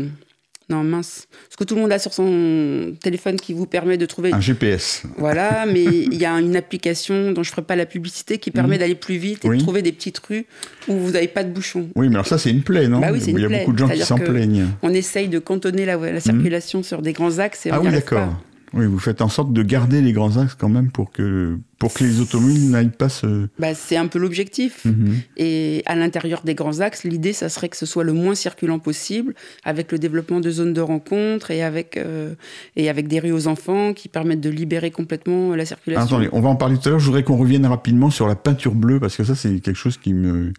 [0.69, 4.05] non mince, ce que tout le monde a sur son téléphone qui vous permet de
[4.05, 5.03] trouver Un GPS.
[5.17, 8.49] voilà, mais il y a une application dont je ne ferai pas la publicité qui
[8.51, 9.51] permet d'aller plus vite et Mhm.
[9.53, 9.57] Oui.
[9.57, 10.45] de trouver des petites rues
[10.87, 11.89] où vous n'avez pas de bouchons.
[11.95, 12.99] Oui, mais alors ça, c'est une plaie, non?
[12.99, 13.59] Bah oui, c'est Il y a plaie.
[13.59, 14.67] beaucoup de gens qui s'en plaignent.
[14.81, 17.81] On essaye de cantonner la, la circulation sur des grands axes et on Mhm.
[17.81, 18.41] Ah oui, d'accord.
[18.73, 21.93] Oui, vous faites en sorte de garder les grands axes quand même pour que, pour
[21.93, 23.47] que les automobiles n'aillent pas se.
[23.59, 24.85] Bah, c'est un peu l'objectif.
[24.85, 25.21] Mhm.
[25.37, 28.79] Et à l'intérieur des grands axes, l'idée, ça serait que ce soit le moins circulant
[28.79, 32.33] possible, avec le développement de zones de rencontre et avec, euh,
[32.75, 36.17] et avec des rues aux enfants qui permettent de libérer complètement la circulation.
[36.17, 36.99] Attendez, on va en parler tout à l'heure.
[36.99, 39.97] Je voudrais qu'on revienne rapidement sur la peinture bleue parce que ça, c'est quelque chose
[39.97, 40.51] qui me,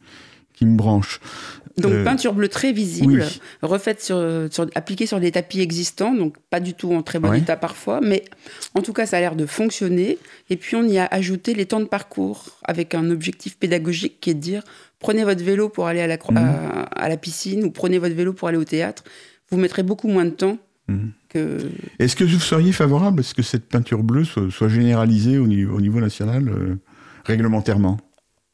[0.54, 1.20] qui me branche.
[1.76, 3.40] Donc Euh, peinture bleue très visible, oui.
[3.62, 4.16] refaite sur,
[4.50, 7.40] sur, appliquée sur des tapis existants, donc pas du tout en très bon Ouais.
[7.40, 8.22] état parfois, mais
[8.74, 10.18] en tout cas ça a l'air de fonctionner.
[10.50, 14.30] Et puis on y a ajouté les temps de parcours avec un objectif pédagogique qui
[14.30, 14.62] est de dire
[15.00, 18.14] prenez votre vélo pour aller à la, cro- à, à la piscine ou prenez votre
[18.14, 19.02] vélo pour aller au théâtre.
[19.50, 21.12] Vous mettrez beaucoup moins de temps Mhm.
[21.30, 21.58] que
[21.98, 25.46] Est-ce que vous seriez favorable à ce que cette peinture bleue soit, soit généralisée au
[25.46, 26.76] niveau, au niveau national euh,
[27.24, 27.98] réglementairement?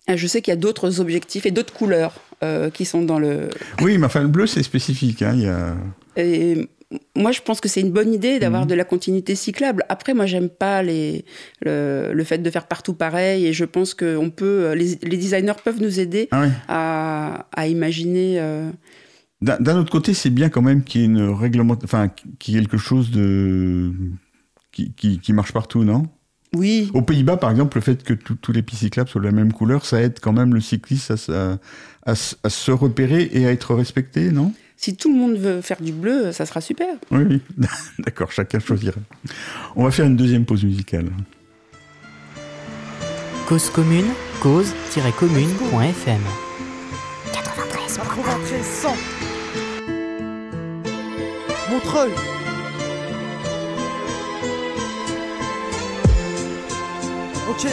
[0.09, 3.49] Je sais qu'il y a d'autres objectifs et d'autres couleurs euh, qui sont dans le.
[3.81, 5.23] Oui, mais enfin, le bleu, c'est spécifique.
[5.23, 5.75] hein, il y a...
[6.17, 6.69] Et
[7.15, 8.69] moi, je pense que c'est une bonne idée d'avoir Mhm.
[8.69, 9.85] de la continuité cyclable.
[9.89, 11.25] Après, moi, j'aime pas les,
[11.65, 13.47] le, le fait de faire partout pareil.
[13.47, 17.69] Et je pense que on peut, les, les designers peuvent nous aider Ah à, à
[17.69, 18.41] imaginer.
[18.41, 18.69] euh,
[19.43, 21.77] D'un autre côté, c'est bien quand même qu'il y ait une réglement...
[21.85, 22.09] enfin,
[22.41, 23.93] qu'il y ait quelque chose de
[24.73, 26.07] qui, qui, qui marche partout, non?
[26.53, 29.33] Oui, Aux Pays-Bas, par exemple, le fait que tous les pistes cyclables soient de la
[29.33, 31.59] même couleur, ça aide quand même le cycliste à, se- à-
[32.05, 34.53] à se- à se repérer et à être respecté, non?
[34.77, 36.89] Si tout le monde veut faire du bleu, ça sera super.
[37.13, 37.41] Oui, oui.
[38.01, 38.97] D'accord, chacun choisira.
[39.77, 41.07] On va faire une deuxième pause musicale.
[43.47, 44.07] Cause commune,
[44.41, 46.21] cause-commune.fm.
[47.33, 48.97] 93 100
[51.71, 52.11] Montreuil
[57.51, 57.67] Ok.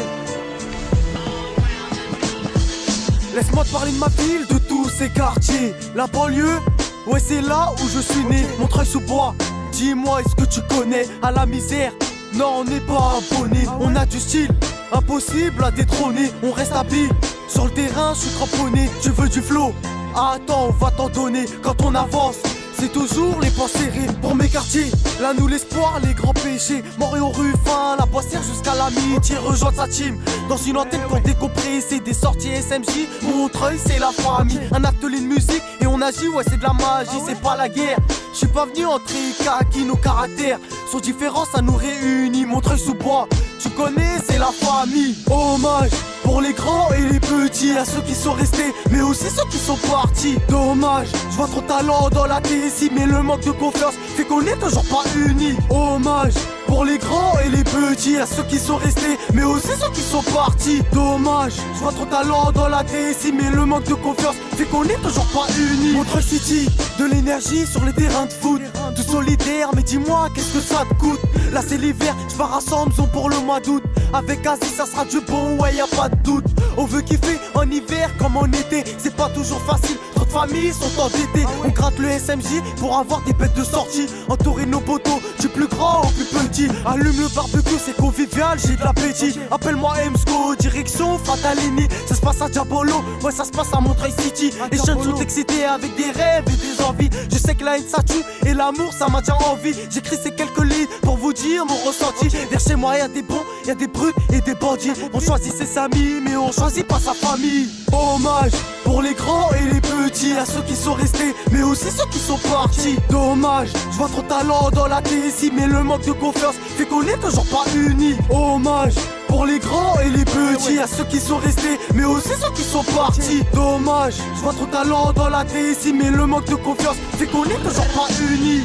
[3.36, 5.76] Laisse-moi te parler de ma ville, de tous ces quartiers.
[5.94, 6.60] La banlieue,
[7.06, 8.44] ouais c'est là où je suis né.
[8.60, 9.36] Montreuil sous bois,
[9.72, 11.06] dis-moi est-ce que tu connais?
[11.22, 11.92] À la misère,
[12.34, 13.68] non on n'est pas abonné.
[13.80, 14.50] On a du style,
[14.92, 16.32] impossible à détrôner.
[16.42, 17.12] On reste habile,
[17.48, 18.90] sur le terrain je suis cramponné.
[19.04, 19.74] Tu veux du flow?
[20.16, 21.46] Attends, on va t'en donner.
[21.62, 22.38] Quand on avance.
[22.80, 24.92] C'est toujours les poings serrés pour mes quartiers.
[25.20, 26.84] Là, nous, l'espoir, les grands péchés.
[27.00, 29.38] Montréal, Ruffin, la boissière jusqu'à l'amitié.
[29.38, 33.08] Rejoindre sa team dans une antenne pour décompresser des sorties SMJ.
[33.24, 34.60] Montreuil, c'est la famille.
[34.72, 37.68] Un atelier de musique et on agit, ouais, c'est de la magie, c'est pas la
[37.68, 37.98] guerre.
[38.34, 40.60] Je suis pas venu entrer kaki, nos caractères
[40.92, 42.46] sont différents, ça nous réunit.
[42.46, 43.28] Montreuil sous bois,
[43.60, 45.16] tu connais, c'est la famille.
[45.30, 45.90] Hommage
[46.28, 49.58] pour les grands et les petits, à ceux qui sont restés, mais aussi ceux qui
[49.58, 50.36] sont partis.
[50.50, 54.42] Dommage, je vois trop talent dans la TSI, mais le manque de confiance fait qu'on
[54.42, 55.56] est toujours pas unis.
[55.70, 56.34] Hommage
[56.66, 60.02] pour les grands et les petits, à ceux qui sont restés, mais aussi ceux qui
[60.02, 60.82] sont partis.
[60.92, 64.84] Dommage, je vois trop talent dans la TSI, mais le manque de confiance fait qu'on
[64.84, 65.94] est toujours pas unis.
[65.94, 66.68] Montreuil City,
[67.00, 68.62] de l'énergie sur les terrains de foot.
[68.98, 71.22] Tout solidaire, mais dis-moi, qu'est-ce que ça te coûte?
[71.54, 73.84] Là c'est l'hiver, je pars à Samson pour le mois d'août.
[74.14, 76.46] Avec Aziz, ça sera du bon, ouais, y a pas de doute.
[76.78, 79.98] On veut kiffer en hiver comme en été, c'est pas toujours facile.
[80.16, 81.46] Trop de familles sont endettées.
[81.66, 84.08] On gratte le SMJ pour avoir des bêtes de sortie.
[84.30, 86.68] Entourer nos poteaux, du plus grand au plus petit.
[86.86, 89.38] Allume le barbecue, c'est convivial, j'ai de l'appétit.
[89.52, 91.88] Appelle-moi Emsco, direction Fatalini.
[92.08, 94.52] Ça se passe à Diabolo, ouais, ça se passe à Montreuil City.
[94.72, 97.10] Les jeunes sont excités avec des rêves et des envies.
[97.32, 99.74] Je sais que la haine ça tue et l'amour ça maintient en vie.
[99.90, 102.30] J'écris ces quelques lignes pour vous dire mon ressenti.
[102.50, 103.88] Vers chez moi, y a des bons, y a des
[104.34, 104.92] et des bandits.
[105.14, 107.68] On choisit ses amis, mais on choisit pas sa famille.
[107.92, 108.52] Hommage
[108.84, 112.20] pour les grands et les petits, à ceux qui sont restés, mais aussi ceux qui
[112.20, 112.98] sont partis.
[113.10, 117.04] Dommage, je vois trop talent dans la TSI, mais le manque de confiance fait qu'on
[117.04, 118.16] est toujours pas unis.
[118.30, 118.96] Hommage
[119.28, 122.64] pour les grands et les petits, à ceux qui sont restés, mais aussi ceux qui
[122.64, 123.44] sont partis.
[123.54, 127.44] Dommage, je vois trop talent dans la TSI, mais le manque de confiance fait qu'on
[127.46, 128.64] est toujours pas unis.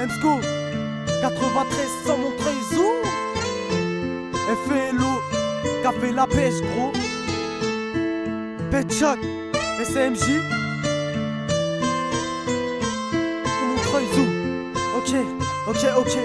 [0.00, 0.40] Emsco,
[1.20, 2.97] 93 sans Montreuil Zoom.
[4.48, 5.20] FLO,
[5.82, 6.92] café la pêche gros.
[8.70, 9.18] Petchoc,
[9.84, 10.40] SMJ.
[13.66, 14.06] Montreuil.
[14.96, 15.14] Ok,
[15.68, 16.18] ok, ok.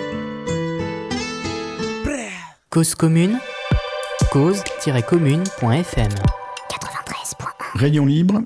[2.70, 3.38] Cause commune,
[4.32, 6.12] cause-commune.fm.
[7.76, 8.42] Rayon libre,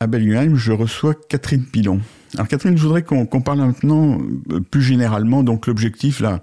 [0.00, 2.00] à Bellingheim, je reçois Catherine Pilon.
[2.34, 4.18] Alors Catherine, je voudrais qu'on qu'on parle maintenant
[4.52, 5.42] euh, plus généralement.
[5.42, 6.40] Donc l'objectif, là,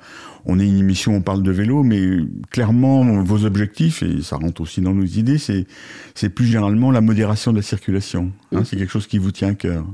[0.49, 2.01] on est une émission, on parle de vélo, mais
[2.51, 5.65] clairement, vos objectifs, et ça rentre aussi dans nos idées, c'est
[6.15, 8.31] c'est plus généralement la modération de la circulation.
[8.53, 9.85] Hein, c'est quelque chose qui vous tient à cœur.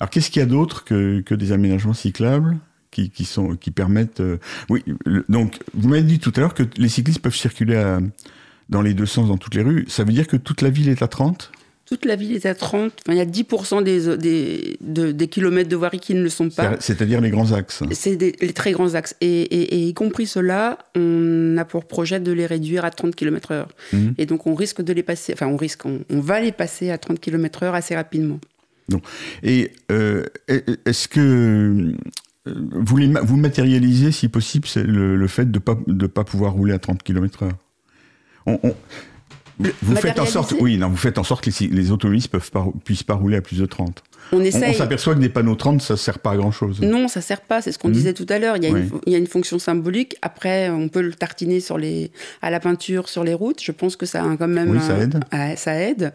[0.00, 2.56] Alors qu'est-ce qu'il y a d'autre que, que des aménagements cyclables
[2.90, 4.20] qui, qui, sont, qui permettent...
[4.20, 4.38] euh,
[4.70, 8.00] Oui, le- donc vous m'avez dit tout à l'heure que les cyclistes peuvent circuler à-
[8.68, 9.84] dans les deux sens dans toutes les rues.
[9.88, 11.50] Ça veut dire que toute la ville est à 30
[11.94, 12.92] Toute la ville est à 30.
[13.06, 16.28] Enfin, il y a 10% des, des, de- des kilomètres de voirie qui ne le
[16.28, 16.72] sont pas.
[16.80, 17.84] C'est- C'est-à-dire les grands axes.
[17.92, 19.14] C'est les très grands axes.
[19.20, 23.14] Et, et- et y compris ceux-là, on a pour projet de les réduire à 30
[23.14, 23.66] km/h.
[24.18, 26.90] Et donc, on risque de les passer, enfin, on risque, on, on va les passer
[26.90, 28.40] à 30 km/h assez rapidement.
[29.44, 30.24] Et euh,
[30.84, 31.92] est-ce que euh,
[32.46, 36.54] vous, les vous matérialisez, si possible, le, le fait de ne pas, de pas pouvoir
[36.54, 37.50] rouler à 30 km/h
[39.58, 42.50] vous faites en sorte, oui, non, vous faites en sorte que les, les automobilistes peuvent
[42.50, 44.02] pas, puissent pas rouler à plus de 30.
[44.32, 44.74] On On, on essaye.
[44.74, 46.80] s'aperçoit que des panneaux 30, ça sert pas à grand chose.
[46.80, 47.60] Non, ça sert pas.
[47.62, 47.94] C'est ce qu'on Mhm.
[47.94, 48.56] disait tout à l'heure.
[48.56, 48.80] Il, y a Oui.
[48.80, 50.16] une- il y a une fonction symbolique.
[50.22, 53.62] Après, on peut le tartiner sur les, à la peinture sur les routes.
[53.62, 54.70] Je pense que ça a quand même.
[54.70, 55.24] Oui, ça un- aide.
[55.58, 56.12] Ça aide.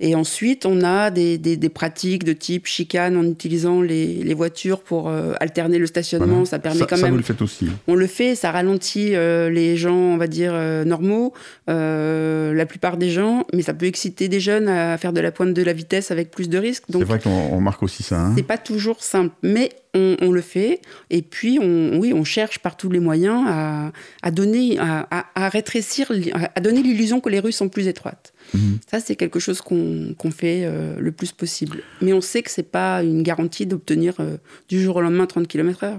[0.00, 4.34] Et ensuite, on a des, des- des pratiques de type chicane en utilisant les, les
[4.34, 6.26] voitures pour euh, alterner le stationnement.
[6.26, 6.44] Voilà.
[6.46, 7.12] Ça permet ça, quand ça, même.
[7.12, 7.66] vous le faites aussi.
[7.88, 11.32] On le fait, ça ralentit euh, les gens, on va dire, euh, normaux,
[11.66, 15.54] la plupart des gens, mais ça peut exciter des jeunes à faire de la pointe
[15.54, 16.84] de la vitesse avec plus de risques.
[16.90, 18.20] C'est vrai qu'on on remarque aussi ça.
[18.20, 18.32] hein.
[18.36, 20.80] c'est pas toujours simple, mais on, on le fait.
[21.10, 25.26] Et puis, on, oui, on cherche par tous les moyens à, à donner, à, à-
[25.34, 26.12] à rétrécir,
[26.54, 28.32] à donner l'illusion que les rues sont plus étroites.
[28.54, 28.78] Mhm.
[28.90, 31.78] Ça, c'est quelque chose qu'on fait euh, le plus possible.
[32.00, 34.36] Mais on sait que c'est pas une garantie d'obtenir euh,
[34.68, 35.94] du jour au lendemain 30 km/h.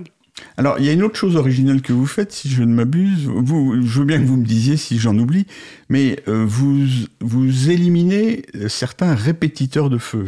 [0.57, 3.25] Alors, il y a une autre chose originale que vous faites, si je ne m'abuse.
[3.27, 5.45] Vous, je veux bien que vous me disiez si j'en oublie,
[5.89, 6.85] mais euh, vous,
[7.19, 10.25] vous éliminez certains répétiteurs de feu.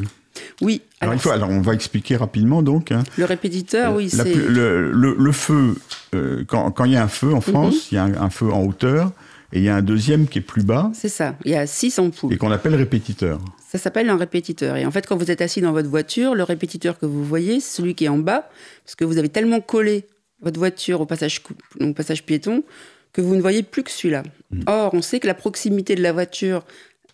[0.61, 2.91] Oui, Alors, alors, il faut, alors, on va expliquer rapidement donc.
[2.91, 3.03] hein.
[3.17, 4.33] le répétiteur, oui, c'est.
[4.35, 5.75] le, le- le feu,
[6.13, 7.41] euh, quand, quand il y a un feu en Mhm.
[7.41, 9.11] France, il y a un, un feu en hauteur,
[9.53, 11.67] et il y a un deuxième qui est plus bas, C'est ça, il y a
[11.67, 12.33] six ampoules.
[12.33, 13.39] et qu'on appelle répétiteur.
[13.69, 14.75] Ça s'appelle un répétiteur.
[14.75, 17.59] Et en fait, quand vous êtes assis dans votre voiture, le répétiteur que vous voyez,
[17.59, 18.49] c'est celui qui est en bas,
[18.83, 20.05] parce que vous avez tellement collé
[20.41, 21.41] votre voiture au passage,
[21.79, 22.63] au passage piéton
[23.13, 24.23] que vous ne voyez plus que celui-là.
[24.67, 26.63] Or, on sait que la proximité de la voiture,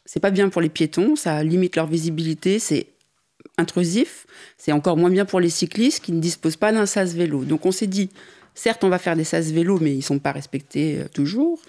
[0.06, 2.88] c'est pas bien pour les piétons, ça limite leur visibilité, c'est
[3.58, 7.44] intrusif, c'est encore moins bien pour les cyclistes qui ne disposent pas d'un sas vélo.
[7.44, 8.10] Donc on s'est dit,
[8.54, 11.60] certes, on va faire des sas vélo, mais ils sont pas respectés euh, toujours,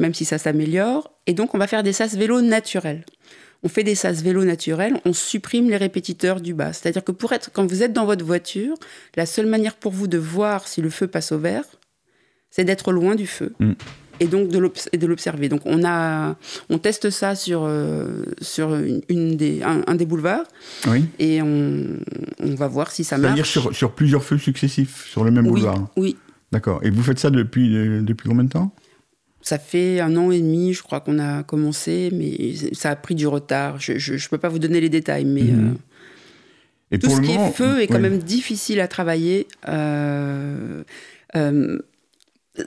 [0.00, 1.12] même si ça s'améliore.
[1.28, 3.04] Et donc on va faire des sas vélo naturels
[3.62, 6.72] on fait des sas vélo naturels, on supprime les répétiteurs du bas.
[6.72, 8.74] C'est-à-dire que pour être, quand vous êtes dans votre voiture,
[9.16, 11.64] la seule manière pour vous de voir si le feu passe au vert,
[12.50, 13.52] c'est d'être loin du feu.
[13.60, 13.72] Mm.
[14.20, 15.50] Et donc de l'observer.
[15.50, 16.36] Donc on a,
[16.70, 17.68] on teste ça sur
[18.40, 20.46] sur, sur une, une des, un, un des boulevards
[20.88, 21.04] Oui.
[21.18, 21.98] et on,
[22.38, 23.50] on va voir si ça C'est-à-dire marche.
[23.50, 25.86] sur, sur plusieurs feux successifs, sur le même oui, boulevard.
[25.96, 26.16] oui,
[26.50, 26.80] D'accord.
[26.82, 28.74] Et vous faites ça depuis, euh, depuis combien de temps?
[29.42, 33.14] Ça fait un an et demi, je crois qu'on a commencé, mais ça a pris
[33.14, 33.80] du retard.
[33.80, 35.68] Je ne peux pas vous donner les détails, mais Mhm.
[35.68, 35.74] euh,
[36.92, 38.00] Et tout pour ce le qui moment, est feu est quand oui.
[38.02, 39.46] même difficile à travailler.
[39.68, 40.82] Euh,
[41.36, 41.78] euh,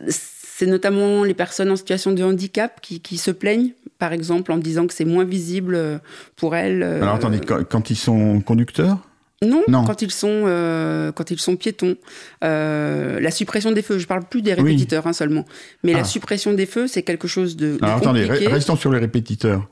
[0.08, 4.58] c'est notamment les personnes en situation de handicap qui, qui se plaignent, par exemple, en
[4.58, 6.00] disant que c'est moins visible
[6.36, 6.84] pour elles.
[6.84, 9.00] Alors attendez, quand, quand ils sont conducteurs?
[9.44, 9.84] Non, Non.
[9.86, 11.96] quand ils sont euh, quand ils sont piétons,
[12.44, 13.98] Euh, la suppression des feux.
[14.00, 15.46] Je parle plus des répétiteurs hein, seulement,
[15.84, 15.98] mais Ah.
[16.00, 18.48] la suppression des feux, c'est quelque chose de, Alors attendez, compliqué.
[18.48, 19.68] restons sur les répétiteurs.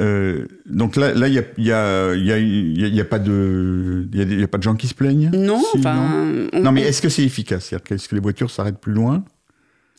[0.00, 4.06] Euh, donc là, là, il y a, y a, y a, y a- pas de,
[4.12, 5.30] il y a, pas de gens qui se plaignent?
[5.34, 7.66] Non, Si, on- Non, mais on- est-ce que c'est efficace?
[7.66, 9.24] C'est-à-dire Est-ce que les voitures s'arrêtent plus loin?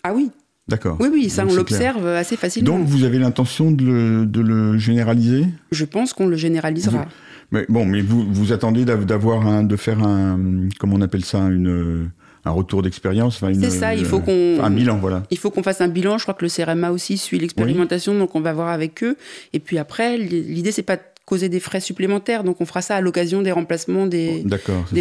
[0.04, 0.30] Ah oui,
[0.70, 0.96] D'accord.
[1.02, 2.78] oui, oui, ça Donc on l'observe assez facilement.
[2.78, 5.48] Donc vous avez l'intention de le, de le généraliser?
[5.72, 7.06] Je pense qu'on le généralisera.
[7.52, 10.40] Mais bon, mais vous, vous attendez d'av- d'avoir un, de faire un,
[10.80, 12.10] comment on appelle ça, une,
[12.46, 15.24] un retour d'expérience, C'est ça, il faut qu'on- un bilan, voilà.
[15.32, 16.18] Il faut qu'on fasse un bilan.
[16.18, 19.18] Je crois que le CRMA aussi suit l'expérimentation, donc on va voir avec eux.
[19.54, 22.96] Et puis après, l'idée c'est pas de causer des frais supplémentaires, donc on fera ça
[22.96, 24.44] à l'occasion des remplacements des,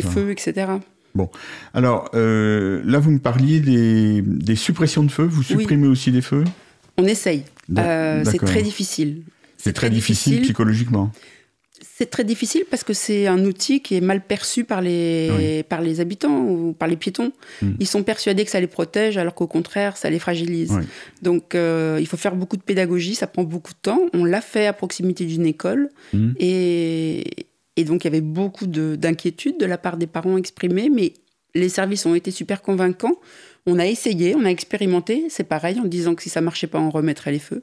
[0.02, 0.10] ça.
[0.10, 0.66] feux, etc.
[1.74, 5.24] Alors euh, là, vous me parliez des, des suppressions de feux.
[5.24, 6.44] Vous supprimez aussi des feux?
[6.96, 7.44] On essaye.
[7.76, 9.22] Euh, c'est très difficile.
[9.56, 11.10] C'est très difficile psychologiquement.
[12.00, 15.62] C'est très difficile parce que c'est un outil qui est mal perçu par les, Oui.
[15.64, 17.32] par les habitants ou par les piétons.
[17.60, 17.72] Mm.
[17.80, 20.70] Ils sont persuadés que ça les protège alors qu'au contraire, ça les fragilise.
[20.70, 20.84] Oui.
[21.22, 24.02] Donc euh, il faut faire beaucoup de pédagogie, ça prend beaucoup de temps.
[24.12, 26.30] On l'a fait à proximité d'une école Mm.
[26.38, 27.24] et,
[27.76, 31.14] et donc il y avait beaucoup de- d'inquiétudes de, la part des parents exprimées, mais
[31.56, 33.16] les services ont été super convaincants.
[33.70, 36.78] On a essayé, on a expérimenté, c'est pareil, en disant que si ça marchait pas,
[36.80, 37.62] on remettrait les feux.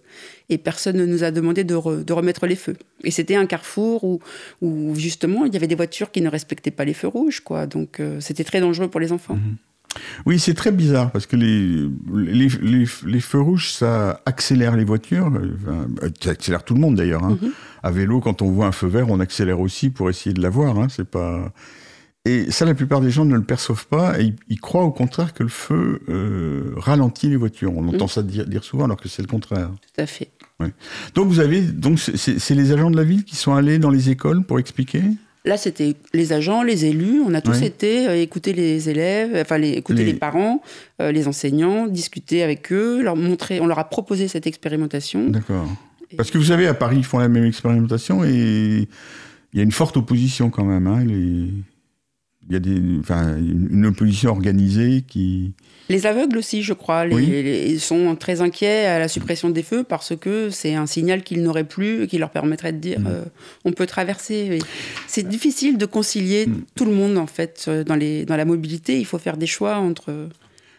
[0.49, 2.77] Et personne ne nous a demandé de, re- de remettre les feux.
[3.03, 4.19] Et c'était un carrefour où,
[4.61, 7.65] où, justement il y avait des voitures qui ne respectaient pas les feux rouges, quoi.
[7.65, 9.39] Donc euh, c'était très dangereux pour les enfants.
[10.25, 14.83] Oui, c'est très bizarre parce que les, les, les, les feux rouges, ça accélère les
[14.83, 15.27] voitures.
[15.27, 15.87] Enfin,
[16.21, 17.23] ça accélère tout le monde d'ailleurs.
[17.23, 17.37] hein.
[17.41, 17.51] Mhm.
[17.81, 20.77] À vélo, quand on voit un feu vert, on accélère aussi pour essayer de l'avoir.
[20.77, 20.87] Hein.
[20.89, 21.51] C'est pas.
[22.25, 24.91] Et ça, la plupart des gens ne le perçoivent pas et ils, ils croient au
[24.91, 27.71] contraire que le feu euh, ralentit les voitures.
[27.77, 28.09] On entend Mhm.
[28.09, 29.69] ça dire, dire souvent alors que c'est le contraire.
[29.95, 30.29] Tout à fait.
[31.13, 34.09] Donc vous avez donc c'est- les agents de la ville qui sont allés dans les
[34.09, 35.01] écoles pour expliquer?
[35.43, 37.21] Là, c'était les agents, les élus.
[37.23, 37.67] On a tous Ouais.
[37.67, 40.63] été euh, écouter les élèves, enfin les, écouter Les- les, parents,
[41.01, 43.59] euh, les enseignants, discuter avec eux, leur montrer.
[43.61, 45.29] On leur a proposé cette expérimentation.
[45.29, 45.67] D'accord.
[46.17, 48.87] Parce que vous savez, à Paris, ils font la même expérimentation et
[49.53, 50.87] il y a une forte opposition quand même.
[50.87, 51.03] hein.
[51.05, 51.51] Les-
[52.49, 55.53] Il y a des, enfin, une opposition organisée qui.
[55.89, 57.25] Les aveugles aussi, je crois, les- Oui.
[57.27, 61.23] les- ils sont très inquiets à la suppression des feux parce que c'est un signal
[61.23, 63.07] qu'ils n'auraient plus et qui leur permettrait de dire Mm.
[63.07, 63.25] euh,
[63.65, 64.59] on peut traverser.
[65.07, 66.61] C'est difficile de concilier Mm.
[66.75, 68.99] tout le monde en fait euh, dans, les, dans la mobilité.
[68.99, 70.29] Il faut faire des choix entre.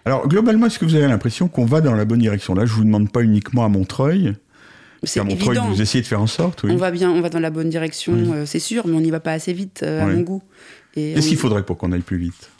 [0.04, 2.54] Alors, globalement, est-ce que vous avez l'impression qu'on va dans la bonne direction?
[2.54, 4.34] Là, je vous demande pas uniquement à Montreuil.
[5.02, 6.70] C'est À Montreuil, vous essayez de faire en sorte, oui.
[6.72, 8.28] On va bien, on va dans la bonne direction, Oui.
[8.32, 10.42] euh, c'est sûr, mais on n'y va pas assez vite euh, à mon goût.
[10.96, 12.50] Qu'est-ce qu'il faudrait pour qu'on aille plus vite?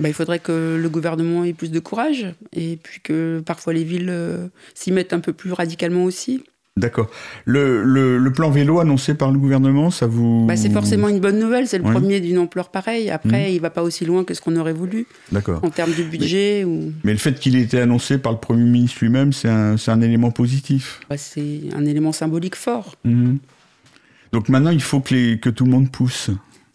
[0.00, 3.84] Bah, il faudrait que le gouvernement ait plus de courage et puis que parfois les
[3.84, 6.42] villes euh, s'y mettent un peu plus radicalement aussi.
[6.76, 7.08] D'accord.
[7.44, 10.44] Le, le, le plan vélo annoncé par le gouvernement, ça vous.
[10.46, 13.10] Bah, c'est forcément une bonne nouvelle, c'est le premier d'une ampleur pareille.
[13.10, 13.54] Après, Mhm.
[13.54, 15.60] il va pas aussi loin que ce qu'on aurait voulu D'accord.
[15.62, 16.64] en termes de budget.
[16.64, 16.92] Ou...
[17.04, 19.92] Mais le fait qu'il ait été annoncé par le Premier ministre lui-même, c'est un, c'est
[19.92, 20.98] un élément positif.
[21.08, 22.96] Bah, c'est un élément symbolique fort.
[23.04, 23.38] Mhm.
[24.32, 26.30] Donc maintenant, il faut que, les, que tout le monde pousse,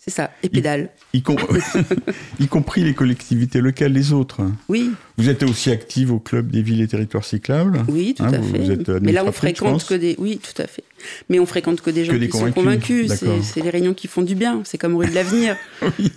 [0.09, 0.89] C'est ça, et pédale.
[1.13, 1.37] y, com-
[2.39, 4.41] y compris les collectivités locales, les autres.
[4.69, 7.83] Oui, Vous êtes aussi active au club des villes et territoires cyclables.
[7.87, 8.57] oui, tout Hein, à vous- fait.
[8.59, 10.15] vous êtes Mais là, on fréquente que des.
[10.17, 10.83] Oui, tout à fait.
[11.29, 13.37] Mais on fréquente que des gens Que des qui sont convaincus, d'accord.
[13.43, 14.61] C'est les réunions qui font du bien.
[14.65, 15.55] C'est comme rue de l'avenir.
[15.99, 16.11] Oui.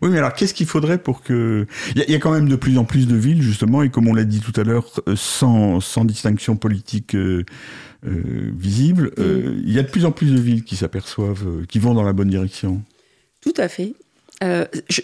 [0.00, 1.66] Oui, mais alors qu'est-ce qu'il faudrait pour que...
[1.94, 3.82] Il y, a- il y a quand même de plus en plus de villes, justement,
[3.82, 7.44] et comme on l'a dit tout à l'heure, euh, sans, sans distinction politique euh,
[8.06, 8.22] euh,
[8.56, 11.94] visible, euh, il y a de plus en plus de villes qui s'aperçoivent, qui vont
[11.94, 12.80] dans la bonne direction.
[13.42, 13.94] Tout à fait.
[14.42, 15.02] Euh, je-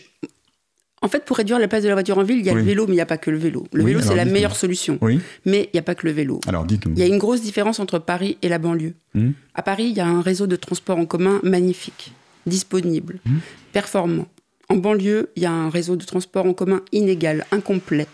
[1.00, 2.58] En fait, pour réduire la place de la voiture en ville, il y a Oui.
[2.58, 3.68] le vélo, mais il n'y a pas que le vélo.
[3.72, 4.98] Le Oui, vélo, c'est la meilleure solution.
[5.00, 6.40] Oui Mais il n'y a pas que le vélo.
[6.48, 6.94] Alors dites-nous.
[6.94, 8.94] Il y a une grosse différence entre Paris et la banlieue.
[9.14, 9.30] Hmm.
[9.54, 12.10] À Paris, il y a un réseau de transport en commun magnifique,
[12.46, 13.36] disponible, Hmm.
[13.72, 14.26] performant.
[14.70, 18.06] En banlieue, il y a un réseau de transport en commun inégal, incomplet,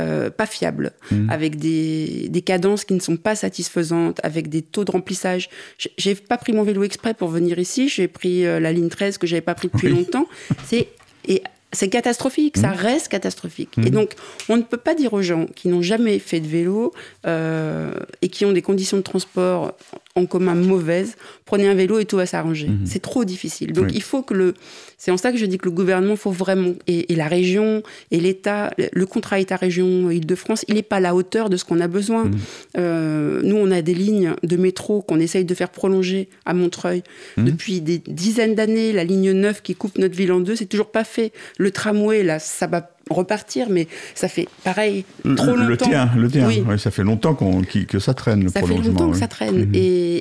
[0.00, 1.30] euh, pas fiable, Hmm.
[1.30, 5.48] avec des, des cadences qui ne sont pas satisfaisantes, avec des taux de remplissage.
[5.96, 9.18] J'ai- pas pris mon vélo exprès pour venir ici, j'ai pris euh, la ligne 13
[9.18, 9.94] que j'avais pas pris depuis Oui.
[9.94, 10.26] longtemps.
[10.64, 10.88] C'est
[11.28, 11.42] et
[11.72, 13.76] c'est catastrophique, ça reste catastrophique.
[13.86, 14.14] Et donc,
[14.48, 16.92] on ne peut pas dire aux gens qui n'ont jamais fait de vélo
[17.26, 17.92] euh,
[18.22, 19.76] et qui ont des conditions de transport
[20.20, 22.68] en commun mauvaises, prenez un vélo et tout va s'arranger.
[22.68, 22.80] Mhm.
[22.86, 23.72] C'est trop difficile.
[23.72, 23.92] Donc, Oui.
[23.94, 24.54] il faut que le.
[24.98, 27.82] C'est en ça que je dis que le gouvernement faut vraiment et, et la région
[28.10, 31.64] et l'État, le- le contrat État-région Île-de-France, il n'est pas à la hauteur de ce
[31.64, 32.24] qu'on a besoin.
[32.26, 32.38] Mhm.
[32.78, 37.02] Euh, nous, on a des lignes de métro qu'on essaye de faire prolonger à Montreuil
[37.36, 37.44] Mhm.
[37.46, 38.92] depuis des dizaines d'années.
[38.92, 41.32] La ligne 9 qui coupe notre ville en deux, c'est toujours pas fait.
[41.58, 45.04] Le tramway, là, ça va repartir, mais ça fait pareil
[45.36, 45.66] trop le, longtemps.
[45.68, 46.46] le tien, le tien.
[46.46, 46.60] Oui.
[46.60, 49.66] Ouais, ça fait longtemps qu'on, que ça traîne, le Ça fait longtemps que ça traîne.
[49.66, 49.74] Mhm.
[49.74, 50.16] Et,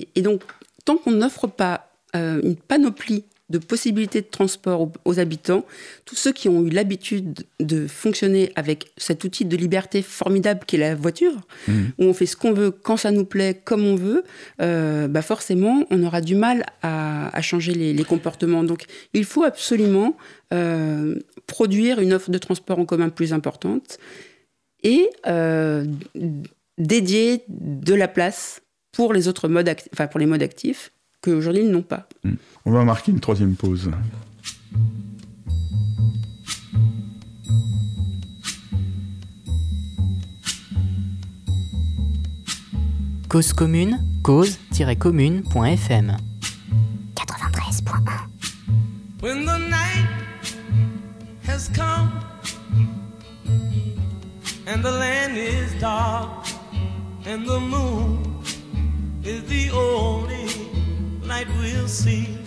[0.00, 0.42] et- et donc,
[0.84, 5.64] tant qu'on n'offre pas euh, une panoplie de possibilités de transport aux, aux habitants,
[6.06, 10.78] tous ceux qui ont eu l'habitude de fonctionner avec cet outil de liberté formidable qu'est
[10.78, 11.34] la voiture,
[11.68, 11.92] Mhm.
[11.98, 14.24] où on fait ce qu'on veut, quand ça nous plaît, comme on veut,
[14.62, 18.64] euh, bah forcément, on aura du mal à, à changer les, les comportements.
[18.64, 20.16] Donc, il faut absolument
[20.54, 23.98] euh, produire une offre de transport en commun plus importante
[24.82, 25.84] et euh,
[26.78, 30.92] dédier de la place pour les autres modes, enfin pour les modes actifs
[31.24, 32.06] qu'aujourd'hui ils n'ont pas.
[32.64, 33.90] On va marquer une troisième pause.
[43.28, 46.16] Cause commune, cause-commune.fm.
[47.16, 48.12] 93.1
[49.20, 50.06] When the night
[51.44, 52.12] has come
[54.66, 56.46] and the land is dark
[57.26, 58.22] and the moon
[59.24, 60.83] is the only
[61.26, 62.38] light we'll see.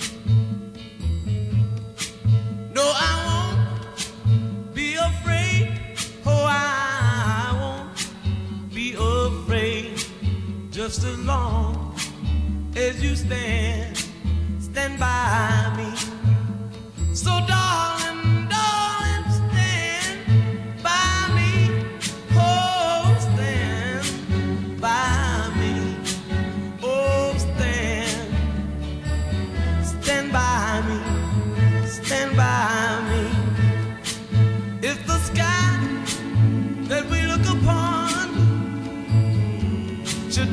[2.74, 5.80] No, I won't be afraid.
[6.26, 10.04] Oh, I won't be afraid
[10.72, 11.96] just as long
[12.76, 13.98] as you stand,
[14.60, 17.16] stand by me.
[17.16, 18.37] So, darling, darling,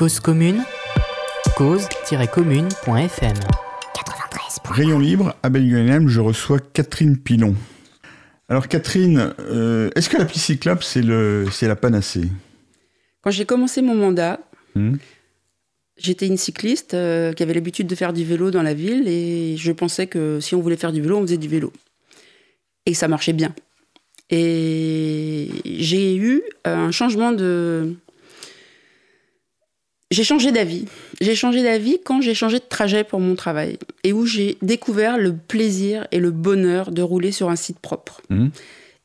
[0.00, 0.64] Cause commune,
[1.58, 3.36] cause-commune.fm.
[4.70, 7.54] Rayon libre, à Belguenem, je reçois Catherine Pilon.
[8.48, 12.30] Alors Catherine, euh, est-ce que la piste cyclable, c'est le, c'est la panacée?
[13.20, 14.40] Quand j'ai commencé mon mandat,
[14.74, 14.96] Hmm?
[15.98, 19.58] j'étais une cycliste euh, qui avait l'habitude de faire du vélo dans la ville et
[19.58, 21.74] je pensais que si on voulait faire du vélo, on faisait du vélo.
[22.86, 23.54] Et ça marchait bien.
[24.30, 27.96] Et j'ai eu un changement de...
[30.10, 30.86] J'ai changé d'avis.
[31.20, 35.18] J'ai changé d'avis quand j'ai changé de trajet pour mon travail et où j'ai découvert
[35.18, 38.20] le plaisir et le bonheur de rouler sur un site propre.
[38.28, 38.50] Mhm.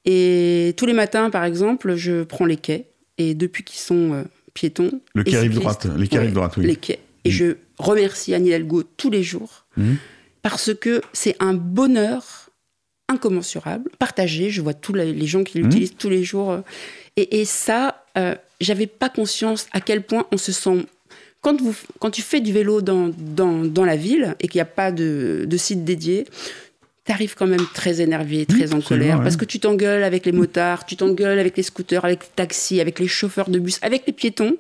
[0.06, 2.86] Et tous les matins, par exemple, je prends les quais
[3.18, 6.66] et depuis qu'ils sont euh, piétons, Le quai rive droite, les quais ouais, droite, oui.
[6.66, 7.00] les quais.
[7.24, 7.36] Et Mhm.
[7.36, 7.46] je
[7.78, 9.98] remercie Anne Hidalgo tous les jours Mhm.
[10.42, 12.50] parce que c'est un bonheur
[13.10, 14.50] incommensurable, partagé.
[14.50, 16.62] Je vois tous les gens qui l'utilisent tous les jours.
[17.18, 20.86] Et, et ça, euh, j'avais pas conscience à quel point on se sent.
[21.46, 24.64] Quand, vous, quand tu fais du vélo dans, dans, dans la ville et qu'il n'y
[24.64, 26.26] a pas de, de site dédié,
[27.06, 29.24] tu arrives quand même très énervé, très en colère, ouais.
[29.24, 32.82] parce que tu t'engueules avec les motards, tu t'engueules avec les scooters, avec les taxis,
[32.82, 34.58] avec les chauffeurs de bus, avec les piétons.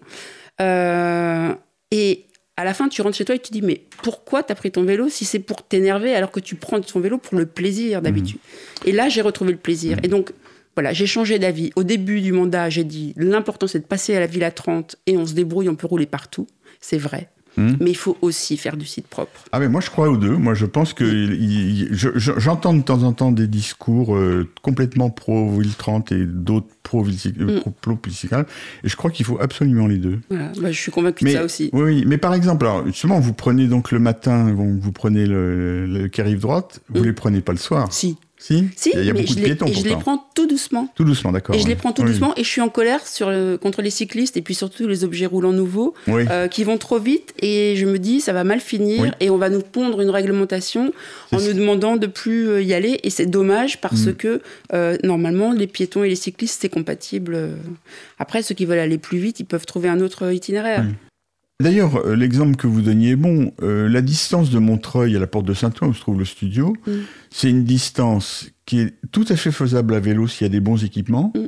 [0.62, 1.56] Euh,
[1.90, 2.26] et
[2.56, 4.70] à la fin, tu rentres chez toi et tu te dis, mais pourquoi t'as pris
[4.70, 8.04] ton vélo si c'est pour t'énerver alors que tu prends ton vélo pour le plaisir
[8.04, 8.38] d'habitude?
[8.86, 9.98] Et là, j'ai retrouvé le plaisir.
[10.04, 10.34] Et donc,
[10.76, 11.72] voilà, j'ai changé d'avis.
[11.76, 14.98] Au début du mandat, j'ai dit, l'important c'est de passer à la ville à 30
[15.08, 16.46] et on se débrouille, on peut rouler partout.
[16.88, 17.30] C'est vrai.
[17.58, 17.78] Mhm.
[17.80, 19.46] Mais il faut aussi faire du site propre.
[19.54, 20.36] Ah mais moi je crois aux deux.
[20.36, 25.50] Moi je pense que je- j'entends de temps en temps des discours euh, complètement pro
[25.52, 27.60] ville 30 et d'autres pro ville cyc- euh, Mm.
[27.62, 28.48] pro- pro ville cyclable.
[28.84, 30.20] Et je crois qu'il faut absolument les deux.
[30.30, 31.70] Voilà, Bah, je suis convaincue Mais, de ça aussi.
[31.72, 35.88] Oui, oui, mais par exemple, alors, justement, vous prenez donc le matin, vous prenez le,
[35.88, 37.06] le droite, vous Mm.
[37.06, 37.88] les prenez pas le soir.
[37.92, 38.18] Si,
[38.48, 39.84] Si, si, Il y a, y a mais beaucoup je de les, piétons et je
[39.86, 40.88] les prends tout doucement.
[40.96, 41.56] Tout doucement, d'accord.
[41.56, 42.10] Et je les prends tout Oui.
[42.12, 45.04] doucement et je suis en colère sur le- contre les cyclistes et puis surtout les
[45.04, 46.26] objets roulants nouveaux Oui.
[46.30, 49.10] euh, qui vont trop vite et je me dis ça va mal finir Oui.
[49.20, 50.93] et on va nous pondre une réglementation
[51.32, 54.14] en nous demandant de plus euh, y aller et c'est dommage parce Mm.
[54.14, 54.41] que
[54.74, 57.38] euh, normalement les piétons et les cyclistes c'est compatible.
[58.20, 60.86] Après ceux qui veulent aller plus vite ils peuvent trouver un autre itinéraire.
[61.62, 63.53] D'ailleurs, euh, l'exemple que vous donniez est bon.
[63.62, 66.76] Euh, la distance de Montreuil à la porte de Saint-Ouen, où se trouve le studio,
[66.86, 66.91] Mm.
[67.30, 70.60] c'est une distance qui est tout à fait faisable à vélo s'il y a des
[70.60, 71.45] bons équipements, Mm.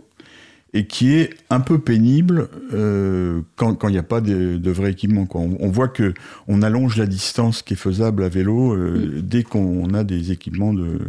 [0.74, 4.72] et qui est un peu pénible euh, quand quand il n'y a pas de, de
[4.72, 5.26] vrai équipement.
[5.26, 5.41] Quoi.
[5.41, 6.14] On, on voit que
[6.47, 10.74] on allonge la distance qui est faisable à vélo euh, dès qu'on a des équipements
[10.74, 10.99] de,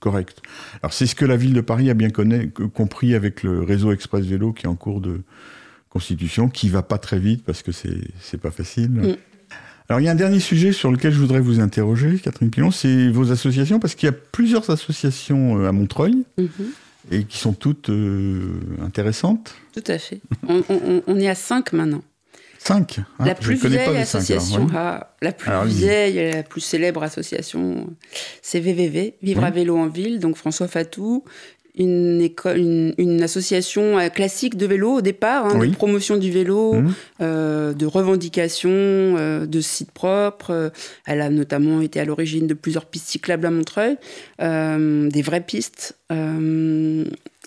[0.00, 0.42] corrects.
[0.82, 3.92] Alors c'est ce que la ville de Paris a bien connaît- compris avec le réseau
[3.92, 5.20] Express Vélo qui est en cours de
[5.94, 8.90] constitution, qui va pas très vite parce que c'est c'est pas facile.
[8.90, 9.16] Mm.
[9.88, 12.70] Alors il y a un dernier sujet sur lequel je voudrais vous interroger, Catherine Pilon,
[12.70, 16.48] c'est vos associations, parce qu'il y a plusieurs associations euh, à Montreuil Mhm.
[17.10, 19.54] et qui sont toutes euh, intéressantes.
[19.72, 20.20] Tout à fait.
[20.48, 22.02] on, on- on est à 5 maintenant.
[22.58, 22.98] Cinq.
[22.98, 26.32] hein, la je plus pas vieille cinq, alors, association, ah, la plus Alors, vieille, et
[26.32, 27.86] la plus célèbre association,
[28.40, 31.24] c'est VVV, Vivre à vélo en ville, donc François Fatou,
[31.76, 35.70] une, école, une, une association euh, classique de vélo au départ, hein, Oui.
[35.70, 36.94] de promotion du vélo, Mhm.
[37.20, 40.70] euh, de revendication, euh, de sites propres.
[41.06, 43.96] Elle a notamment été à l'origine de plusieurs pistes cyclables à Montreuil,
[44.40, 45.96] euh, des vraies pistes.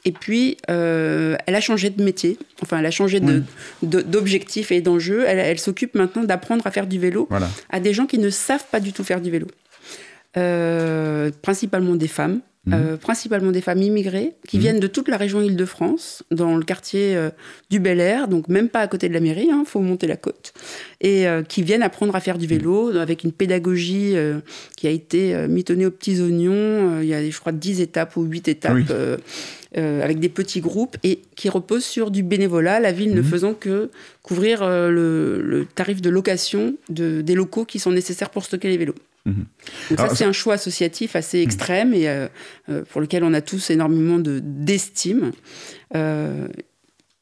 [0.05, 3.43] Et puis, elle a changé de métier, enfin, elle a changé de-
[3.83, 5.23] de- d'objectif et d'enjeu.
[5.27, 7.49] Elle, elle s'occupe maintenant d'apprendre à faire du vélo Voilà.
[7.69, 9.47] à des gens qui ne savent pas du tout faire du vélo.
[11.41, 12.73] Principalement des femmes, Mhm.
[12.73, 17.15] euh, principalement des femmes immigrées qui viennent de toute la région Île-de-France, dans le quartier
[17.15, 17.29] euh,
[17.69, 20.17] du Bel Air, donc même pas à côté de la mairie, il faut monter la
[20.17, 20.53] côte,
[21.01, 24.39] et euh, qui viennent apprendre à faire du vélo avec une pédagogie euh,
[24.75, 26.51] qui a été euh, mitonnée aux petits oignons.
[26.53, 28.73] Euh, il y a, je crois, 10 étapes ou 8 étapes.
[28.75, 28.85] Oui.
[28.91, 29.17] euh,
[29.77, 33.53] euh, avec des petits groupes et qui repose sur du bénévolat, la ville ne faisant
[33.53, 33.89] que
[34.23, 38.69] couvrir euh, le, le tarif de location de, des locaux qui sont nécessaires pour stocker
[38.69, 38.95] les vélos.
[39.89, 42.27] Donc ça, c'est un choix associatif assez extrême et euh,
[42.69, 45.31] euh, pour lequel on a tous énormément de- d'estime.
[45.95, 46.47] Euh,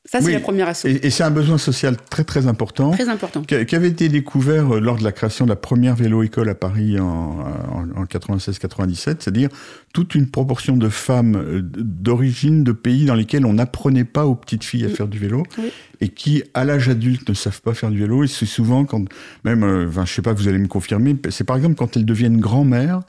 [0.07, 0.33] ça, c'est Oui.
[0.33, 0.85] la première asso.
[0.85, 2.91] Et, et c'est un besoin social très très important.
[2.91, 3.41] Très important.
[3.41, 6.99] qui avait été découvert euh, lors de la création de la première vélo-école à Paris
[6.99, 9.49] en, en, en 96-97, c'est-à-dire
[9.93, 14.35] toute une proportion de femmes euh, d'origine de pays dans lesquels on n'apprenait pas aux
[14.35, 15.71] petites filles à faire du vélo Oui.
[16.01, 18.23] et qui, à l'âge adulte, ne savent pas faire du vélo.
[18.23, 19.03] Et c'est souvent quand,
[19.43, 22.05] même, euh, enfin, je sais pas, vous allez me confirmer, c'est par exemple quand elles
[22.05, 23.01] deviennent grand-mères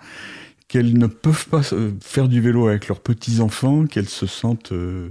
[0.69, 5.11] qu'elles ne peuvent pas euh, faire du vélo avec leurs petits-enfants, qu'elles se sentent euh,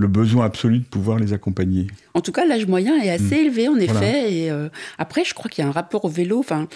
[0.00, 1.88] le besoin absolu de pouvoir les accompagner.
[2.14, 3.88] En tout cas, l'âge moyen est assez élevé, en effet.
[3.92, 3.94] Mm.
[3.94, 4.28] Voilà.
[4.28, 6.38] Et euh, après, je crois qu'il y a un rapport au vélo.
[6.38, 6.68] Enfin,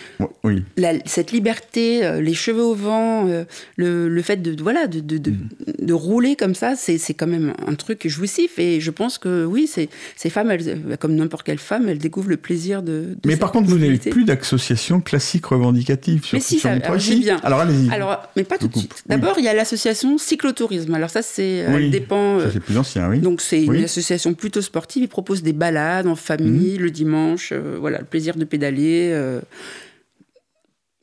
[0.43, 0.65] Oui.
[0.77, 3.45] la- cette liberté, euh, les cheveux au vent, euh,
[3.77, 5.37] le, le fait de, voilà de, de, de, Mm.
[5.87, 8.59] de rouler comme ça, c'est quand même un truc jouissif.
[8.59, 12.37] Et je pense que oui, ces femmes, elles, comme n'importe quelle femme, elles découvrent le
[12.37, 13.17] plaisir de.
[13.25, 16.97] Mais par contre, vous n'avez plus d'associations classiques revendicatives sur, Mais si, sur ça- alors,
[16.97, 17.41] viens.
[17.45, 17.89] Alors allez-y.
[17.93, 19.05] Alors, mais pas tout de suite.
[19.07, 20.93] D'abord, il y a l'association cyclotourisme.
[20.95, 22.41] Alors ça, c'est Oui, dépend.
[22.41, 23.21] Ça, c'est plus ancien, oui.
[23.21, 23.79] donc c'est Oui.
[23.79, 25.03] une association plutôt sportive.
[25.05, 26.83] Ils proposent des balades en famille Mhm.
[26.83, 27.51] le dimanche.
[27.53, 29.11] euh, voilà, le plaisir de pédaler.
[29.13, 29.41] euh,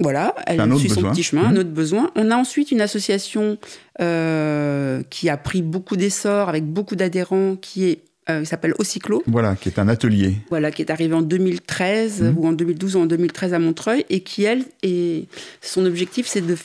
[0.02, 1.12] voilà, elle suit son besoin.
[1.12, 1.50] petit chemin, Mhm.
[1.50, 2.12] un autre besoin.
[2.16, 3.58] On a ensuite une association
[4.00, 8.00] euh, qui a pris beaucoup d'essor avec beaucoup d'adhérents, qui est
[8.30, 10.36] euh, s'appelle Ocyclo, Voilà, qui est un atelier.
[10.52, 12.38] voilà, qui est arrivée en 2013 Mhm.
[12.38, 15.26] ou en 2012 ou en 2013 à Montreuil et qui elle est
[15.62, 16.56] son objectif c'est de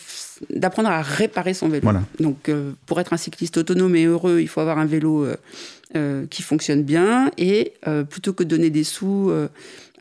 [0.50, 1.82] d'apprendre à réparer son vélo.
[1.82, 2.02] Voilà.
[2.20, 5.36] Donc, euh, pour être un cycliste autonome et heureux, il faut avoir un vélo euh,
[5.96, 7.30] euh, qui fonctionne bien.
[7.38, 7.74] Et
[8.08, 9.32] plutôt que de donner des sous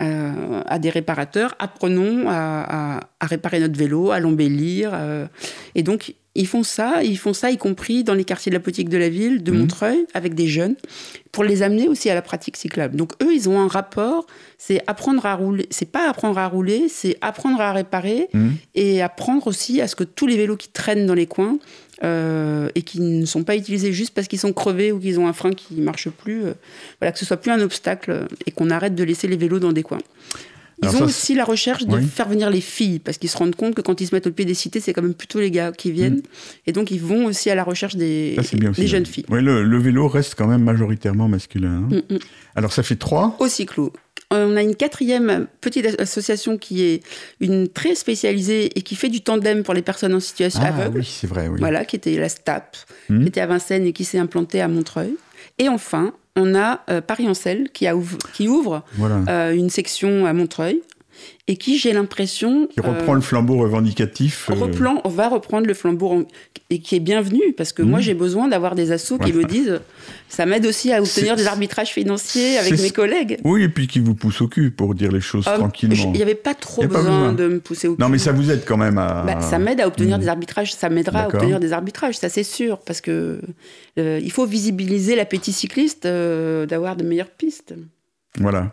[0.01, 4.91] euh, à, des réparateurs, apprenons à, à- à réparer notre vélo, à l'embellir.
[4.93, 5.27] euh.
[5.75, 8.59] et donc, ils font ça, ils font ça y compris dans les quartiers de la
[8.59, 9.59] politique de la ville, de Mhm.
[9.59, 10.75] Montreuil, avec des jeunes,
[11.31, 12.95] pour les amener aussi à la pratique cyclable.
[12.95, 14.25] Donc, eux, ils ont un rapport,
[14.57, 18.53] c'est apprendre à rouler, c'est pas apprendre à rouler, c'est apprendre à réparer Mhm.
[18.73, 21.59] et apprendre aussi à ce que tous les vélos qui traînent dans les coins
[22.03, 25.27] euh, et qui ne sont pas utilisés juste parce qu'ils sont crevés ou qu'ils ont
[25.27, 26.53] un frein qui ne marche plus, euh,
[26.99, 29.71] voilà, que ce soit plus un obstacle et qu'on arrête de laisser les vélos dans
[29.71, 29.82] des
[30.81, 32.03] Ils Alors ont ça, aussi la recherche de Oui.
[32.05, 34.31] faire venir les filles, parce qu'ils se rendent compte que quand ils se mettent au
[34.31, 36.21] pied des cités, c'est quand même plutôt les gars qui viennent.
[36.65, 38.87] Et donc, ils vont aussi à la recherche des, Ça, aussi.
[38.87, 39.25] jeunes filles.
[39.29, 41.87] Oui, le, le vélo reste quand même majoritairement masculin.
[41.91, 42.01] hein.
[42.09, 42.19] Mm, mm.
[42.55, 43.37] Alors, ça fait trois.
[43.39, 43.93] Au cyclo.
[44.31, 47.03] On a une quatrième petite association qui est
[47.39, 50.99] une très spécialisée et qui fait du tandem pour les personnes en situation Ah aveugle.
[50.99, 51.59] oui, c'est vrai, oui.
[51.59, 52.75] Voilà, qui était la STAP,
[53.07, 55.13] qui était à Vincennes et qui s'est implantée à Montreuil.
[55.59, 59.19] Et enfin, on a euh, Paris-Ancel qui, a ouv- qui ouvre Voilà.
[59.29, 60.81] euh, une section à Montreuil
[61.47, 64.49] et qui, j'ai l'impression, Qui reprend euh, le flambeau revendicatif.
[64.49, 66.25] euh, replan- on va reprendre le flambeau
[66.69, 68.03] et qui est bienvenu parce que moi Mhm.
[68.05, 69.79] j'ai besoin d'avoir des assos qui me disent
[70.29, 73.39] ça m'aide aussi à obtenir des arbitrages financiers avec mes collègues.
[73.43, 76.11] Oui, et puis qui vous pousse au cul pour dire les choses Euh, tranquillement.
[76.13, 78.11] Il n'y avait pas trop pas besoin, de me pousser au Non, cul.
[78.13, 79.23] mais ça vous aide quand même à.
[79.25, 80.23] Bah, ça m'aide à obtenir Mhm.
[80.23, 83.39] des arbitrages, ça m'aidera à obtenir des arbitrages, ça c'est sûr, parce que
[83.99, 87.73] euh, il faut visibiliser l'appétit cycliste d'avoir de meilleures pistes.
[88.39, 88.71] Voilà.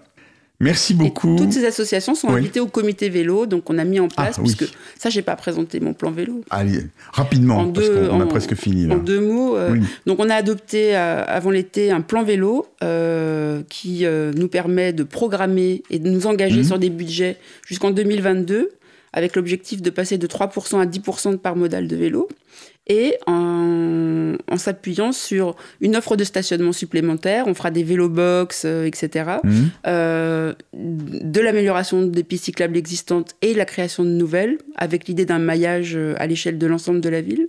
[0.62, 1.36] Merci Et beaucoup.
[1.36, 2.34] toutes ces associations sont Oui.
[2.40, 4.54] invitées au comité vélo, donc on a mis en place, Ah, oui.
[4.54, 6.42] puisque ça j'ai pas présenté mon plan vélo.
[6.50, 6.80] Allez,
[7.12, 8.96] rapidement, En parce qu'on a presque fini là.
[8.96, 9.80] En deux mots, euh, Oui.
[10.06, 14.04] donc on a adopté euh, avant l'été un plan vélo euh, qui
[14.36, 16.64] nous permet de programmer et de nous engager Mhm.
[16.64, 18.70] sur des budgets jusqu'en 2022
[19.12, 22.28] avec l'objectif de passer de 3% à 10% de part modale de vélo
[22.90, 27.44] et en, en s'appuyant sur une offre de stationnement supplémentaire.
[27.46, 29.36] On fera des vélo-box, euh, etc.
[29.44, 29.70] Mhm.
[29.86, 35.38] Euh, de l'amélioration des pistes cyclables existantes et la création de nouvelles, avec l'idée d'un
[35.38, 37.48] maillage euh, à l'échelle de l'ensemble de la ville.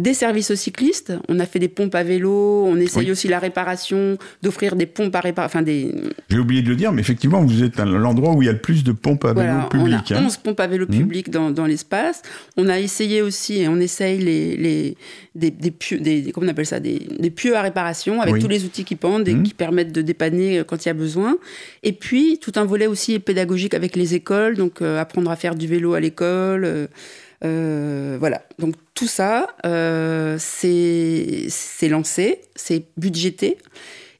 [0.00, 3.10] Des services aux cyclistes, on a fait des pompes à vélo, on essaye Oui.
[3.10, 5.94] aussi la réparation, d'offrir des pompes à réparer, enfin des...
[6.30, 8.60] J'ai oublié de le dire, mais effectivement, vous êtes l'endroit où il y a le
[8.60, 10.06] plus de pompes à vélo publiques.
[10.10, 10.24] on a hein.
[10.24, 12.22] 11 pompes à vélo publiques dans, dans l'espace.
[12.56, 14.96] On a essayé aussi, et on essaye les, les,
[15.34, 18.40] des, des pieux, des, comment on appelle ça, des, des pieux à réparation avec Oui.
[18.40, 19.42] tous les outils qui pendent et Mhm.
[19.42, 21.36] qui permettent de dépanner euh, quand il y a besoin.
[21.82, 25.54] Et puis, tout un volet aussi pédagogique avec les écoles, donc euh, apprendre à faire
[25.54, 26.64] du vélo à l'école.
[26.64, 26.86] euh,
[27.44, 33.58] Euh, voilà, donc tout ça, euh, c'est lancé, c'est budgété.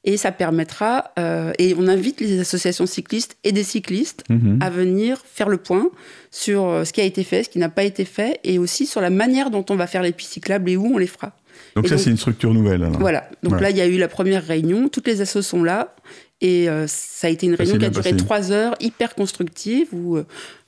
[0.03, 4.59] Et ça permettra, euh, et on invite les associations cyclistes et des cyclistes Mhm.
[4.63, 5.91] à venir faire le point
[6.31, 9.03] sur ce qui a été fait, ce qui n'a pas été fait, et aussi sur
[9.03, 11.37] la manière dont on va faire les pistes cyclables et où on les fera.
[11.77, 12.83] Donc Et ça, c'est une structure nouvelle.
[12.83, 12.99] alors.
[12.99, 13.29] Voilà.
[13.43, 13.61] Donc Ouais.
[13.61, 14.89] là, il y a eu la première réunion.
[14.89, 15.95] Toutes les assos sont là.
[16.43, 18.17] Et euh, ça a été une Ça réunion qui a duré passé.
[18.25, 20.25] trois heures, hyper constructive, où euh,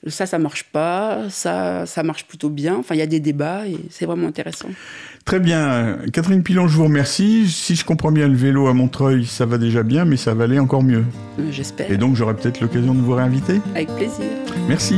[0.07, 2.75] ça, ça marche pas, ça, ça marche plutôt bien.
[2.75, 4.69] Enfin, il y a des débats et c'est vraiment intéressant.
[5.25, 5.97] Très bien.
[6.11, 7.47] Catherine Pilon, je vous remercie.
[7.49, 10.43] Si je comprends bien, le vélo à Montreuil, ça va déjà bien, mais ça va
[10.43, 11.05] aller encore mieux.
[11.39, 11.89] Euh, J'espère.
[11.91, 13.59] Et donc, j'aurai peut-être l'occasion de vous réinviter.
[13.73, 14.25] Avec plaisir.
[14.67, 14.97] Merci.